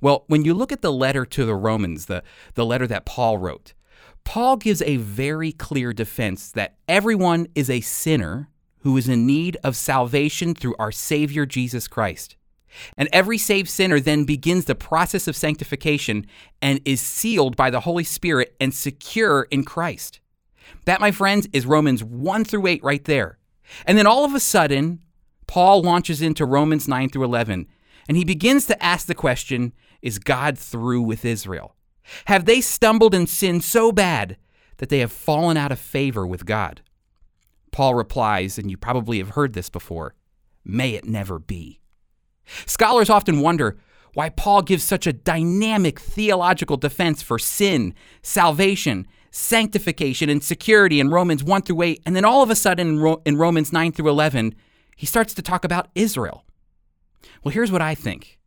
Well, 0.00 0.24
when 0.28 0.44
you 0.44 0.54
look 0.54 0.72
at 0.72 0.82
the 0.82 0.92
letter 0.92 1.24
to 1.24 1.44
the 1.44 1.54
Romans, 1.54 2.06
the, 2.06 2.22
the 2.54 2.66
letter 2.66 2.86
that 2.86 3.06
Paul 3.06 3.38
wrote, 3.38 3.74
Paul 4.24 4.56
gives 4.56 4.82
a 4.82 4.96
very 4.96 5.52
clear 5.52 5.92
defense 5.92 6.50
that 6.52 6.76
everyone 6.88 7.46
is 7.54 7.70
a 7.70 7.80
sinner 7.80 8.48
who 8.80 8.96
is 8.96 9.08
in 9.08 9.26
need 9.26 9.56
of 9.64 9.76
salvation 9.76 10.54
through 10.54 10.76
our 10.78 10.92
Savior 10.92 11.46
Jesus 11.46 11.88
Christ. 11.88 12.36
And 12.96 13.08
every 13.12 13.38
saved 13.38 13.68
sinner 13.68 14.00
then 14.00 14.24
begins 14.24 14.66
the 14.66 14.74
process 14.74 15.26
of 15.26 15.36
sanctification 15.36 16.26
and 16.60 16.80
is 16.84 17.00
sealed 17.00 17.56
by 17.56 17.70
the 17.70 17.80
Holy 17.80 18.04
Spirit 18.04 18.54
and 18.60 18.74
secure 18.74 19.48
in 19.50 19.64
Christ. 19.64 20.20
That, 20.84 21.00
my 21.00 21.10
friends, 21.10 21.48
is 21.52 21.66
Romans 21.66 22.02
1 22.02 22.44
through 22.44 22.66
8 22.66 22.84
right 22.84 23.04
there. 23.04 23.38
And 23.86 23.98
then 23.98 24.06
all 24.06 24.24
of 24.24 24.34
a 24.34 24.40
sudden, 24.40 25.00
Paul 25.46 25.82
launches 25.82 26.22
into 26.22 26.44
Romans 26.44 26.86
9 26.88 27.08
through 27.08 27.24
11 27.24 27.66
and 28.08 28.16
he 28.16 28.24
begins 28.24 28.66
to 28.66 28.82
ask 28.82 29.06
the 29.06 29.14
question 29.14 29.72
Is 30.02 30.18
God 30.18 30.58
through 30.58 31.02
with 31.02 31.24
Israel? 31.24 31.74
Have 32.26 32.44
they 32.44 32.60
stumbled 32.60 33.14
and 33.14 33.28
sinned 33.28 33.64
so 33.64 33.90
bad 33.90 34.36
that 34.76 34.90
they 34.90 35.00
have 35.00 35.10
fallen 35.10 35.56
out 35.56 35.72
of 35.72 35.78
favor 35.78 36.26
with 36.26 36.46
God? 36.46 36.82
Paul 37.72 37.94
replies, 37.94 38.58
and 38.58 38.70
you 38.70 38.76
probably 38.76 39.18
have 39.18 39.30
heard 39.30 39.52
this 39.52 39.68
before 39.68 40.14
May 40.64 40.94
it 40.94 41.04
never 41.04 41.38
be. 41.38 41.80
Scholars 42.64 43.10
often 43.10 43.40
wonder 43.40 43.76
why 44.14 44.30
Paul 44.30 44.62
gives 44.62 44.82
such 44.82 45.06
a 45.06 45.12
dynamic 45.12 46.00
theological 46.00 46.76
defense 46.76 47.22
for 47.22 47.38
sin, 47.38 47.94
salvation, 48.22 49.06
sanctification, 49.36 50.30
and 50.30 50.42
security 50.42 50.98
in 50.98 51.10
Romans 51.10 51.44
1 51.44 51.62
through 51.62 51.82
8, 51.82 52.02
and 52.06 52.16
then 52.16 52.24
all 52.24 52.42
of 52.42 52.50
a 52.50 52.56
sudden 52.56 53.20
in 53.24 53.36
Romans 53.36 53.72
9 53.72 53.92
through 53.92 54.08
11, 54.08 54.54
he 54.96 55.06
starts 55.06 55.34
to 55.34 55.42
talk 55.42 55.64
about 55.64 55.88
Israel. 55.94 56.44
Well, 57.44 57.52
here's 57.52 57.70
what 57.70 57.82
I 57.82 57.94
think. 57.94 58.38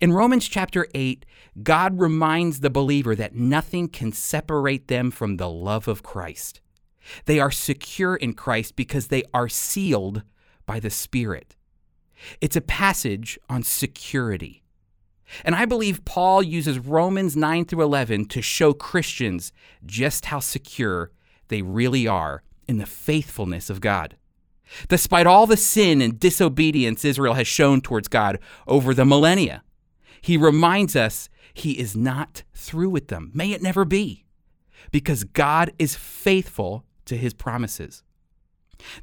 In 0.00 0.12
Romans 0.12 0.48
chapter 0.48 0.86
8, 0.94 1.26
God 1.62 2.00
reminds 2.00 2.60
the 2.60 2.70
believer 2.70 3.14
that 3.14 3.34
nothing 3.34 3.88
can 3.88 4.12
separate 4.12 4.88
them 4.88 5.10
from 5.10 5.36
the 5.36 5.50
love 5.50 5.86
of 5.86 6.02
Christ. 6.02 6.60
They 7.26 7.38
are 7.40 7.50
secure 7.50 8.16
in 8.16 8.32
Christ 8.32 8.76
because 8.76 9.08
they 9.08 9.24
are 9.34 9.48
sealed 9.48 10.22
by 10.66 10.80
the 10.80 10.90
Spirit. 10.90 11.56
It's 12.40 12.56
a 12.56 12.60
passage 12.60 13.38
on 13.50 13.64
security. 13.64 14.61
And 15.44 15.54
I 15.54 15.64
believe 15.64 16.04
Paul 16.04 16.42
uses 16.42 16.78
Romans 16.78 17.36
9 17.36 17.64
through 17.64 17.82
11 17.82 18.26
to 18.26 18.42
show 18.42 18.72
Christians 18.72 19.52
just 19.84 20.26
how 20.26 20.40
secure 20.40 21.10
they 21.48 21.62
really 21.62 22.06
are 22.06 22.42
in 22.68 22.78
the 22.78 22.86
faithfulness 22.86 23.70
of 23.70 23.80
God. 23.80 24.16
Despite 24.88 25.26
all 25.26 25.46
the 25.46 25.56
sin 25.56 26.00
and 26.00 26.18
disobedience 26.18 27.04
Israel 27.04 27.34
has 27.34 27.46
shown 27.46 27.80
towards 27.80 28.08
God 28.08 28.38
over 28.66 28.94
the 28.94 29.04
millennia, 29.04 29.62
he 30.20 30.36
reminds 30.36 30.96
us 30.96 31.28
he 31.52 31.78
is 31.78 31.96
not 31.96 32.42
through 32.54 32.90
with 32.90 33.08
them. 33.08 33.30
May 33.34 33.52
it 33.52 33.62
never 33.62 33.84
be, 33.84 34.24
because 34.90 35.24
God 35.24 35.72
is 35.78 35.94
faithful 35.94 36.84
to 37.04 37.16
his 37.16 37.34
promises. 37.34 38.02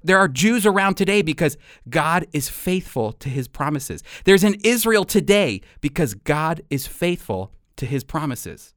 There 0.03 0.17
are 0.17 0.27
Jews 0.27 0.65
around 0.65 0.95
today 0.95 1.21
because 1.21 1.57
God 1.89 2.25
is 2.33 2.49
faithful 2.49 3.13
to 3.13 3.29
his 3.29 3.47
promises. 3.47 4.03
There's 4.25 4.43
an 4.43 4.55
Israel 4.63 5.05
today 5.05 5.61
because 5.81 6.13
God 6.13 6.61
is 6.69 6.87
faithful 6.87 7.53
to 7.77 7.85
his 7.85 8.03
promises. 8.03 8.73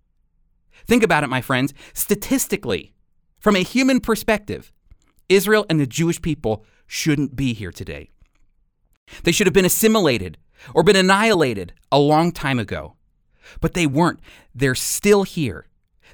Think 0.86 1.02
about 1.02 1.24
it, 1.24 1.28
my 1.28 1.40
friends. 1.40 1.74
Statistically, 1.92 2.92
from 3.38 3.56
a 3.56 3.60
human 3.60 4.00
perspective, 4.00 4.72
Israel 5.28 5.66
and 5.68 5.80
the 5.80 5.86
Jewish 5.86 6.20
people 6.20 6.64
shouldn't 6.86 7.36
be 7.36 7.52
here 7.52 7.72
today. 7.72 8.10
They 9.24 9.32
should 9.32 9.46
have 9.46 9.54
been 9.54 9.64
assimilated 9.64 10.38
or 10.74 10.82
been 10.82 10.96
annihilated 10.96 11.72
a 11.90 11.98
long 11.98 12.32
time 12.32 12.58
ago. 12.58 12.96
But 13.60 13.74
they 13.74 13.86
weren't. 13.86 14.20
They're 14.54 14.74
still 14.74 15.24
here. 15.24 15.66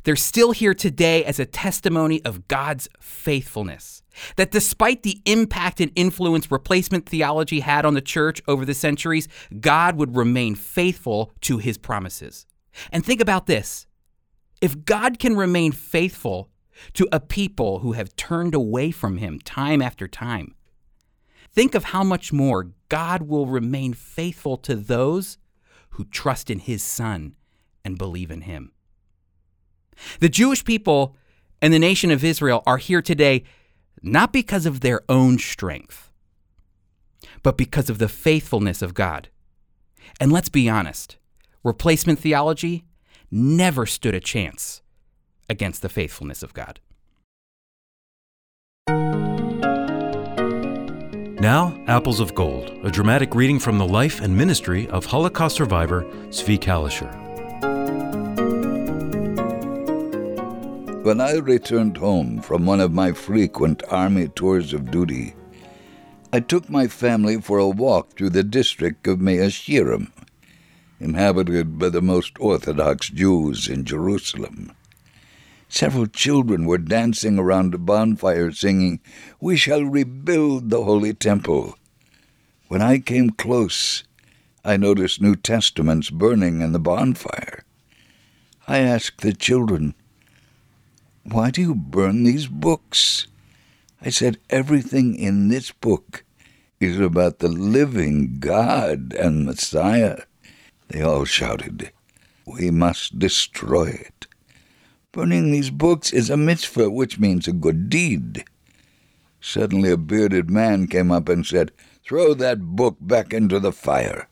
They're 0.04 0.16
still 0.16 0.52
here 0.52 0.74
today 0.74 1.24
as 1.24 1.38
a 1.38 1.44
testimony 1.44 2.24
of 2.24 2.48
God's 2.48 2.88
faithfulness. 3.00 4.02
That 4.36 4.50
despite 4.50 5.02
the 5.02 5.20
impact 5.24 5.80
and 5.80 5.92
influence 5.94 6.50
replacement 6.50 7.06
theology 7.06 7.60
had 7.60 7.84
on 7.84 7.94
the 7.94 8.00
church 8.00 8.40
over 8.46 8.64
the 8.64 8.74
centuries, 8.74 9.28
God 9.60 9.96
would 9.96 10.16
remain 10.16 10.54
faithful 10.54 11.32
to 11.42 11.58
his 11.58 11.78
promises. 11.78 12.46
And 12.92 13.04
think 13.04 13.20
about 13.20 13.46
this 13.46 13.86
if 14.60 14.84
God 14.84 15.18
can 15.18 15.36
remain 15.36 15.72
faithful 15.72 16.50
to 16.94 17.08
a 17.12 17.20
people 17.20 17.80
who 17.80 17.92
have 17.92 18.14
turned 18.16 18.54
away 18.54 18.90
from 18.90 19.18
him 19.18 19.40
time 19.40 19.82
after 19.82 20.06
time, 20.06 20.54
Think 21.58 21.74
of 21.74 21.84
how 21.84 22.04
much 22.04 22.32
more 22.32 22.70
God 22.88 23.22
will 23.22 23.46
remain 23.46 23.92
faithful 23.92 24.56
to 24.58 24.76
those 24.76 25.38
who 25.90 26.04
trust 26.04 26.50
in 26.50 26.60
his 26.60 26.82
Son 26.82 27.34
and 27.84 27.98
believe 27.98 28.30
in 28.30 28.42
him. 28.42 28.72
The 30.20 30.28
Jewish 30.28 30.64
people 30.64 31.16
and 31.60 31.74
the 31.74 31.78
nation 31.78 32.10
of 32.10 32.22
Israel 32.22 32.62
are 32.66 32.76
here 32.76 33.02
today 33.02 33.42
not 34.02 34.32
because 34.32 34.66
of 34.66 34.80
their 34.80 35.02
own 35.08 35.38
strength, 35.38 36.10
but 37.42 37.56
because 37.56 37.90
of 37.90 37.98
the 37.98 38.08
faithfulness 38.08 38.82
of 38.82 38.94
God. 38.94 39.28
And 40.20 40.32
let's 40.32 40.48
be 40.48 40.68
honest, 40.68 41.16
replacement 41.64 42.18
theology 42.18 42.84
never 43.30 43.86
stood 43.86 44.14
a 44.14 44.20
chance 44.20 44.82
against 45.48 45.82
the 45.82 45.88
faithfulness 45.88 46.42
of 46.42 46.54
God. 46.54 46.80
Now, 51.40 51.80
Apples 51.86 52.18
of 52.18 52.34
Gold, 52.34 52.76
a 52.82 52.90
dramatic 52.90 53.34
reading 53.34 53.60
from 53.60 53.78
the 53.78 53.86
life 53.86 54.20
and 54.20 54.36
ministry 54.36 54.88
of 54.88 55.06
Holocaust 55.06 55.54
survivor 55.54 56.02
Zvi 56.30 56.58
Kalisher. 56.58 57.27
When 61.08 61.22
I 61.22 61.36
returned 61.36 61.96
home 61.96 62.42
from 62.42 62.66
one 62.66 62.80
of 62.80 62.92
my 62.92 63.12
frequent 63.12 63.82
Army 63.88 64.28
tours 64.28 64.74
of 64.74 64.90
duty, 64.90 65.34
I 66.34 66.40
took 66.40 66.68
my 66.68 66.86
family 66.86 67.40
for 67.40 67.56
a 67.56 67.66
walk 67.66 68.14
through 68.14 68.28
the 68.28 68.42
district 68.42 69.06
of 69.06 69.18
Mea 69.18 69.48
Shearim, 69.48 70.12
inhabited 71.00 71.78
by 71.78 71.88
the 71.88 72.02
most 72.02 72.38
Orthodox 72.38 73.08
Jews 73.08 73.68
in 73.68 73.86
Jerusalem. 73.86 74.72
Several 75.70 76.06
children 76.06 76.66
were 76.66 76.76
dancing 76.76 77.38
around 77.38 77.72
a 77.72 77.78
bonfire 77.78 78.52
singing, 78.52 79.00
We 79.40 79.56
shall 79.56 79.84
rebuild 79.84 80.68
the 80.68 80.84
Holy 80.84 81.14
Temple. 81.14 81.74
When 82.66 82.82
I 82.82 82.98
came 82.98 83.30
close, 83.30 84.04
I 84.62 84.76
noticed 84.76 85.22
New 85.22 85.36
Testaments 85.36 86.10
burning 86.10 86.60
in 86.60 86.72
the 86.72 86.78
bonfire. 86.78 87.64
I 88.66 88.80
asked 88.80 89.22
the 89.22 89.32
children, 89.32 89.94
Why 91.30 91.50
do 91.50 91.60
you 91.60 91.74
burn 91.74 92.24
these 92.24 92.46
books? 92.46 93.26
I 94.00 94.08
said, 94.08 94.38
Everything 94.48 95.14
in 95.14 95.48
this 95.48 95.70
book 95.70 96.24
is 96.80 96.98
about 96.98 97.40
the 97.40 97.48
living 97.48 98.38
God 98.38 99.12
and 99.12 99.44
Messiah. 99.44 100.22
They 100.88 101.02
all 101.02 101.26
shouted, 101.26 101.92
We 102.46 102.70
must 102.70 103.18
destroy 103.18 103.88
it. 103.88 104.26
Burning 105.12 105.50
these 105.50 105.68
books 105.68 106.14
is 106.14 106.30
a 106.30 106.36
mitzvah, 106.38 106.88
which 106.88 107.18
means 107.18 107.46
a 107.46 107.52
good 107.52 107.90
deed. 107.90 108.44
Suddenly 109.38 109.90
a 109.90 109.98
bearded 109.98 110.48
man 110.48 110.86
came 110.86 111.12
up 111.12 111.28
and 111.28 111.44
said, 111.44 111.72
Throw 112.06 112.32
that 112.34 112.62
book 112.62 112.96
back 113.02 113.34
into 113.34 113.60
the 113.60 113.72
fire. 113.72 114.28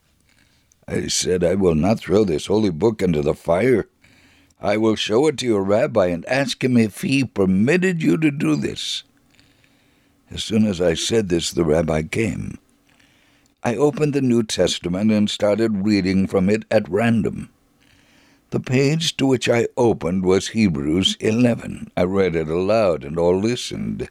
I 0.88 1.08
said, 1.08 1.44
I 1.44 1.56
will 1.56 1.74
not 1.74 2.00
throw 2.00 2.24
this 2.24 2.46
holy 2.46 2.70
book 2.70 3.02
into 3.02 3.20
the 3.20 3.34
fire. 3.34 3.86
I 4.60 4.76
will 4.76 4.96
show 4.96 5.26
it 5.26 5.38
to 5.38 5.46
your 5.46 5.62
rabbi 5.62 6.06
and 6.06 6.24
ask 6.26 6.64
him 6.64 6.76
if 6.76 7.02
he 7.02 7.24
permitted 7.24 8.02
you 8.02 8.16
to 8.18 8.30
do 8.30 8.56
this. 8.56 9.02
As 10.30 10.42
soon 10.42 10.66
as 10.66 10.80
I 10.80 10.94
said 10.94 11.28
this, 11.28 11.50
the 11.50 11.64
rabbi 11.64 12.02
came. 12.02 12.58
I 13.62 13.76
opened 13.76 14.14
the 14.14 14.20
New 14.20 14.42
Testament 14.42 15.10
and 15.12 15.28
started 15.28 15.84
reading 15.84 16.26
from 16.26 16.48
it 16.48 16.64
at 16.70 16.88
random. 16.88 17.50
The 18.50 18.60
page 18.60 19.16
to 19.16 19.26
which 19.26 19.48
I 19.48 19.66
opened 19.76 20.24
was 20.24 20.48
Hebrews 20.48 21.16
11. 21.20 21.90
I 21.96 22.04
read 22.04 22.36
it 22.36 22.48
aloud, 22.48 23.04
and 23.04 23.18
all 23.18 23.38
listened. 23.38 24.08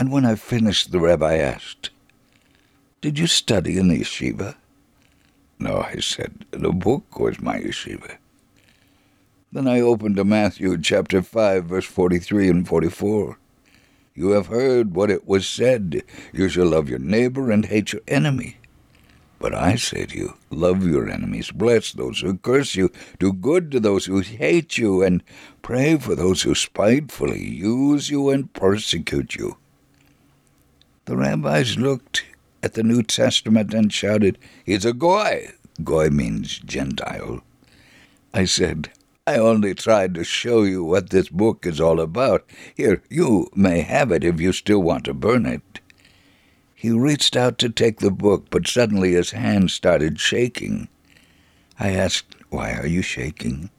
And 0.00 0.10
when 0.10 0.24
I 0.24 0.34
finished, 0.34 0.90
the 0.90 1.00
rabbi 1.00 1.36
asked, 1.36 1.90
Did 3.00 3.18
you 3.18 3.26
study 3.26 3.78
in 3.78 3.88
the 3.88 4.00
yeshiva? 4.00 4.56
No, 5.58 5.82
I 5.82 6.00
said, 6.00 6.46
the 6.50 6.72
book 6.72 7.18
was 7.18 7.40
my 7.40 7.60
yeshiva. 7.60 8.16
Then 9.56 9.66
I 9.66 9.80
opened 9.80 10.16
to 10.16 10.24
Matthew 10.24 10.76
chapter 10.76 11.22
5, 11.22 11.64
verse 11.64 11.86
43 11.86 12.50
and 12.50 12.68
44. 12.68 13.38
You 14.14 14.32
have 14.32 14.48
heard 14.48 14.94
what 14.94 15.10
it 15.10 15.26
was 15.26 15.48
said 15.48 16.02
You 16.30 16.50
shall 16.50 16.66
love 16.66 16.90
your 16.90 16.98
neighbor 16.98 17.50
and 17.50 17.64
hate 17.64 17.94
your 17.94 18.02
enemy. 18.06 18.58
But 19.38 19.54
I 19.54 19.76
say 19.76 20.04
to 20.04 20.14
you, 20.14 20.34
love 20.50 20.86
your 20.86 21.08
enemies, 21.08 21.50
bless 21.52 21.90
those 21.94 22.20
who 22.20 22.36
curse 22.36 22.74
you, 22.74 22.92
do 23.18 23.32
good 23.32 23.70
to 23.70 23.80
those 23.80 24.04
who 24.04 24.20
hate 24.20 24.76
you, 24.76 25.02
and 25.02 25.22
pray 25.62 25.96
for 25.96 26.14
those 26.14 26.42
who 26.42 26.54
spitefully 26.54 27.42
use 27.42 28.10
you 28.10 28.28
and 28.28 28.52
persecute 28.52 29.36
you. 29.36 29.56
The 31.06 31.16
rabbis 31.16 31.78
looked 31.78 32.26
at 32.62 32.74
the 32.74 32.82
New 32.82 33.02
Testament 33.02 33.72
and 33.72 33.90
shouted, 33.90 34.36
He's 34.66 34.84
a 34.84 34.92
Goy. 34.92 35.48
Goy 35.82 36.10
means 36.10 36.58
Gentile. 36.58 37.40
I 38.34 38.44
said, 38.44 38.90
I 39.28 39.38
only 39.38 39.74
tried 39.74 40.14
to 40.14 40.22
show 40.22 40.62
you 40.62 40.84
what 40.84 41.10
this 41.10 41.28
book 41.28 41.66
is 41.66 41.80
all 41.80 41.98
about. 41.98 42.48
Here, 42.76 43.02
you 43.10 43.50
may 43.56 43.80
have 43.80 44.12
it 44.12 44.22
if 44.22 44.40
you 44.40 44.52
still 44.52 44.80
want 44.80 45.04
to 45.06 45.14
burn 45.14 45.46
it. 45.46 45.80
He 46.76 46.90
reached 46.90 47.36
out 47.36 47.58
to 47.58 47.68
take 47.68 47.98
the 47.98 48.12
book, 48.12 48.46
but 48.50 48.68
suddenly 48.68 49.14
his 49.14 49.32
hand 49.32 49.72
started 49.72 50.20
shaking. 50.20 50.86
I 51.80 51.90
asked, 51.90 52.36
Why 52.50 52.74
are 52.74 52.86
you 52.86 53.02
shaking? 53.02 53.70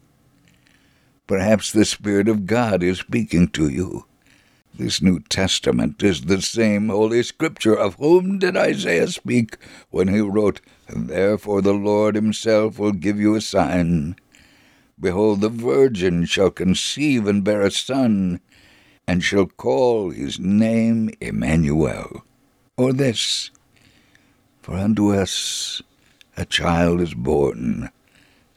Perhaps 1.27 1.71
the 1.71 1.85
Spirit 1.85 2.27
of 2.27 2.45
God 2.45 2.83
is 2.83 2.99
speaking 2.99 3.47
to 3.49 3.69
you. 3.69 4.03
This 4.75 5.01
New 5.01 5.21
Testament 5.21 6.03
is 6.03 6.23
the 6.23 6.41
same 6.41 6.89
Holy 6.89 7.23
Scripture 7.23 7.73
of 7.73 7.95
whom 7.95 8.37
did 8.37 8.57
Isaiah 8.57 9.07
speak 9.07 9.57
when 9.91 10.09
he 10.09 10.19
wrote, 10.19 10.59
Therefore 10.89 11.61
the 11.61 11.73
Lord 11.73 12.15
himself 12.15 12.77
will 12.77 12.91
give 12.91 13.17
you 13.17 13.35
a 13.35 13.41
sign. 13.41 14.17
Behold, 14.99 15.41
the 15.41 15.49
virgin 15.49 16.25
shall 16.25 16.49
conceive 16.49 17.27
and 17.27 17.43
bear 17.43 17.61
a 17.61 17.69
son, 17.69 18.39
and 19.07 19.23
shall 19.23 19.45
call 19.45 20.09
his 20.09 20.39
name 20.39 21.11
Emmanuel. 21.21 22.23
Or 22.77 22.93
this 22.93 23.51
For 24.61 24.75
unto 24.75 25.13
us 25.13 25.81
a 26.35 26.45
child 26.45 26.99
is 26.99 27.13
born, 27.13 27.89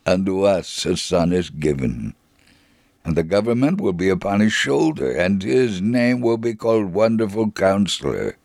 unto 0.07 0.43
us 0.43 0.87
a 0.87 0.97
son 0.97 1.33
is 1.33 1.51
given, 1.51 2.15
and 3.05 3.17
the 3.17 3.23
government 3.23 3.81
will 3.81 3.93
be 3.93 4.09
upon 4.09 4.41
his 4.41 4.53
shoulder, 4.53 5.11
and 5.11 5.43
his 5.43 5.83
name 5.83 6.21
will 6.21 6.39
be 6.39 6.55
called 6.55 6.95
Wonderful 6.95 7.51
Counselor, 7.51 8.37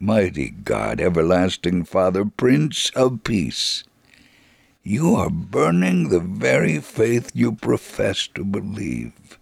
Mighty 0.00 0.50
God, 0.50 1.00
Everlasting 1.00 1.84
Father, 1.84 2.24
Prince 2.24 2.90
of 2.90 3.22
Peace. 3.22 3.84
You 4.86 5.16
are 5.16 5.30
burning 5.30 6.10
the 6.10 6.20
very 6.20 6.78
faith 6.78 7.30
you 7.32 7.52
profess 7.52 8.26
to 8.34 8.44
believe. 8.44 9.38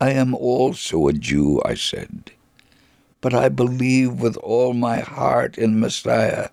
I 0.00 0.12
am 0.12 0.36
also 0.36 1.08
a 1.08 1.12
Jew, 1.12 1.60
I 1.64 1.74
said, 1.74 2.30
but 3.20 3.34
I 3.34 3.48
believe 3.48 4.20
with 4.20 4.36
all 4.36 4.72
my 4.72 5.00
heart 5.00 5.58
in 5.58 5.80
Messiah. 5.80 6.50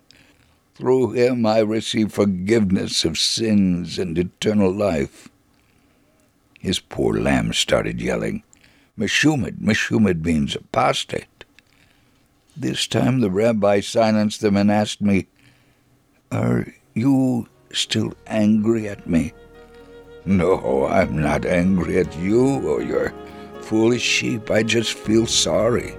Through 0.74 1.12
him 1.12 1.46
I 1.46 1.60
receive 1.60 2.12
forgiveness 2.12 3.06
of 3.06 3.20
sins 3.20 4.00
and 4.00 4.18
eternal 4.18 4.72
life. 4.72 5.30
His 6.60 6.80
poor 6.80 7.14
lamb 7.14 7.54
started 7.54 8.02
yelling, 8.02 8.42
Meshumad, 8.98 9.60
Meshumad 9.60 10.26
means 10.26 10.56
apostate. 10.56 11.46
This 12.58 12.88
time 12.88 13.20
the 13.20 13.30
rabbi 13.30 13.82
silenced 13.82 14.42
them 14.42 14.58
and 14.58 14.72
asked 14.72 15.00
me, 15.00 15.28
Are 16.32 16.66
you 17.00 17.48
still 17.72 18.14
angry 18.28 18.90
at 18.90 19.08
me? 19.08 19.34
No, 20.26 20.86
I'm 20.88 21.18
not 21.20 21.46
angry 21.46 21.98
at 22.00 22.16
you 22.18 22.68
or 22.68 22.82
your 22.82 23.14
foolish 23.62 24.02
sheep. 24.02 24.52
I 24.52 24.64
just 24.64 24.94
feel 24.94 25.26
sorry. 25.26 25.96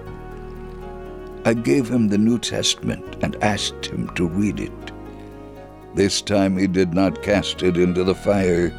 I 1.43 1.53
gave 1.53 1.89
him 1.89 2.07
the 2.07 2.17
New 2.17 2.37
Testament 2.37 3.17
and 3.21 3.35
asked 3.43 3.87
him 3.87 4.09
to 4.15 4.27
read 4.27 4.59
it. 4.59 4.91
This 5.95 6.21
time 6.21 6.57
he 6.57 6.67
did 6.67 6.93
not 6.93 7.23
cast 7.23 7.63
it 7.63 7.77
into 7.77 8.03
the 8.03 8.15
fire, 8.15 8.71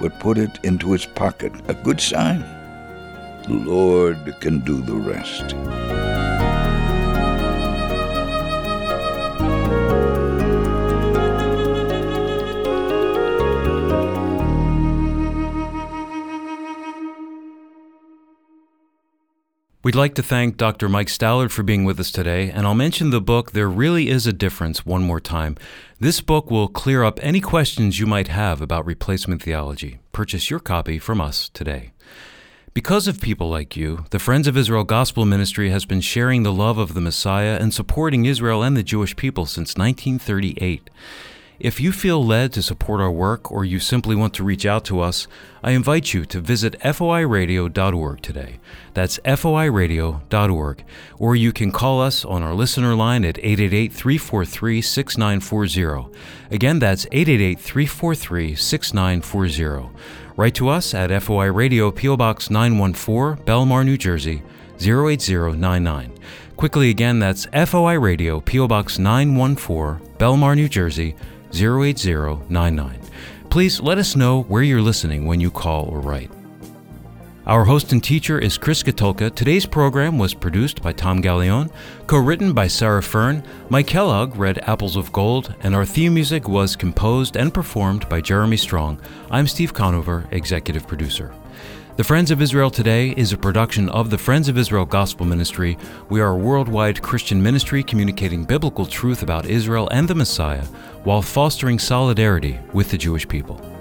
but 0.00 0.20
put 0.20 0.38
it 0.38 0.58
into 0.62 0.92
his 0.92 1.04
pocket. 1.04 1.52
A 1.68 1.74
good 1.74 2.00
sign. 2.00 2.40
The 3.46 3.54
Lord 3.54 4.36
can 4.40 4.60
do 4.60 4.80
the 4.80 4.94
rest. 4.94 6.03
We'd 19.84 19.94
like 19.94 20.14
to 20.14 20.22
thank 20.22 20.56
Dr. 20.56 20.88
Mike 20.88 21.08
Stallard 21.08 21.50
for 21.50 21.62
being 21.62 21.84
with 21.84 22.00
us 22.00 22.10
today, 22.10 22.48
and 22.48 22.66
I'll 22.66 22.72
mention 22.72 23.10
the 23.10 23.20
book 23.20 23.52
There 23.52 23.68
Really 23.68 24.08
Is 24.08 24.26
a 24.26 24.32
Difference 24.32 24.86
one 24.86 25.02
more 25.02 25.20
time. 25.20 25.58
This 26.00 26.22
book 26.22 26.50
will 26.50 26.68
clear 26.68 27.04
up 27.04 27.20
any 27.22 27.38
questions 27.38 28.00
you 28.00 28.06
might 28.06 28.28
have 28.28 28.62
about 28.62 28.86
replacement 28.86 29.42
theology. 29.42 29.98
Purchase 30.10 30.48
your 30.48 30.58
copy 30.58 30.98
from 30.98 31.20
us 31.20 31.50
today. 31.50 31.92
Because 32.72 33.06
of 33.06 33.20
people 33.20 33.50
like 33.50 33.76
you, 33.76 34.06
the 34.08 34.18
Friends 34.18 34.48
of 34.48 34.56
Israel 34.56 34.84
Gospel 34.84 35.26
Ministry 35.26 35.68
has 35.68 35.84
been 35.84 36.00
sharing 36.00 36.44
the 36.44 36.52
love 36.52 36.78
of 36.78 36.94
the 36.94 37.02
Messiah 37.02 37.58
and 37.60 37.74
supporting 37.74 38.24
Israel 38.24 38.62
and 38.62 38.78
the 38.78 38.82
Jewish 38.82 39.14
people 39.16 39.44
since 39.44 39.76
1938. 39.76 40.88
If 41.60 41.80
you 41.80 41.92
feel 41.92 42.24
led 42.24 42.52
to 42.54 42.62
support 42.62 43.00
our 43.00 43.12
work 43.12 43.52
or 43.52 43.64
you 43.64 43.78
simply 43.78 44.16
want 44.16 44.34
to 44.34 44.44
reach 44.44 44.66
out 44.66 44.84
to 44.86 45.00
us, 45.00 45.28
I 45.62 45.70
invite 45.70 46.12
you 46.12 46.24
to 46.26 46.40
visit 46.40 46.78
foiradio.org 46.80 48.22
today. 48.22 48.58
That's 48.92 49.20
foiradio.org. 49.20 50.84
Or 51.16 51.36
you 51.36 51.52
can 51.52 51.70
call 51.70 52.02
us 52.02 52.24
on 52.24 52.42
our 52.42 52.54
listener 52.54 52.96
line 52.96 53.24
at 53.24 53.38
888 53.38 53.92
343 53.92 54.82
6940. 54.82 56.18
Again, 56.50 56.80
that's 56.80 57.06
888 57.12 57.60
343 57.60 58.54
6940. 58.56 59.90
Write 60.36 60.54
to 60.56 60.68
us 60.68 60.92
at 60.92 61.22
FOI 61.22 61.52
Radio, 61.52 61.92
P.O. 61.92 62.16
Box 62.16 62.50
914, 62.50 63.44
Bellmawr, 63.44 63.84
New 63.84 63.96
Jersey 63.96 64.42
08099. 64.80 66.12
Quickly 66.56 66.90
again, 66.90 67.20
that's 67.20 67.46
FOI 67.46 67.94
Radio, 67.94 68.40
P.O. 68.40 68.66
Box 68.66 68.98
914, 68.98 70.04
Bellmawr, 70.18 70.56
New 70.56 70.68
Jersey 70.68 71.14
08099. 71.54 72.98
Please 73.50 73.80
let 73.80 73.98
us 73.98 74.16
know 74.16 74.42
where 74.42 74.62
you're 74.62 74.82
listening 74.82 75.26
when 75.26 75.40
you 75.40 75.50
call 75.50 75.84
or 75.84 76.00
write. 76.00 76.30
Our 77.46 77.64
host 77.66 77.92
and 77.92 78.02
teacher 78.02 78.38
is 78.38 78.56
Chris 78.56 78.82
Katulka. 78.82 79.34
Today's 79.34 79.66
program 79.66 80.18
was 80.18 80.32
produced 80.32 80.82
by 80.82 80.92
Tom 80.92 81.22
Gallione, 81.22 81.70
co 82.06 82.16
written 82.18 82.54
by 82.54 82.68
Sarah 82.68 83.02
Fern. 83.02 83.44
Mike 83.68 83.86
Kellogg 83.86 84.34
read 84.36 84.66
Apples 84.66 84.96
of 84.96 85.12
Gold, 85.12 85.54
and 85.60 85.74
our 85.74 85.84
theme 85.84 86.14
music 86.14 86.48
was 86.48 86.74
composed 86.74 87.36
and 87.36 87.52
performed 87.52 88.08
by 88.08 88.22
Jeremy 88.22 88.56
Strong. 88.56 88.98
I'm 89.30 89.46
Steve 89.46 89.74
Conover, 89.74 90.26
executive 90.30 90.88
producer. 90.88 91.34
The 91.96 92.02
Friends 92.02 92.32
of 92.32 92.42
Israel 92.42 92.70
Today 92.70 93.10
is 93.10 93.32
a 93.32 93.38
production 93.38 93.88
of 93.88 94.10
the 94.10 94.18
Friends 94.18 94.48
of 94.48 94.58
Israel 94.58 94.84
Gospel 94.84 95.24
Ministry. 95.26 95.78
We 96.08 96.20
are 96.20 96.30
a 96.30 96.36
worldwide 96.36 97.00
Christian 97.00 97.40
ministry 97.40 97.84
communicating 97.84 98.42
biblical 98.42 98.84
truth 98.84 99.22
about 99.22 99.46
Israel 99.46 99.88
and 99.92 100.08
the 100.08 100.14
Messiah 100.16 100.64
while 101.04 101.22
fostering 101.22 101.78
solidarity 101.78 102.58
with 102.72 102.90
the 102.90 102.98
Jewish 102.98 103.28
people. 103.28 103.73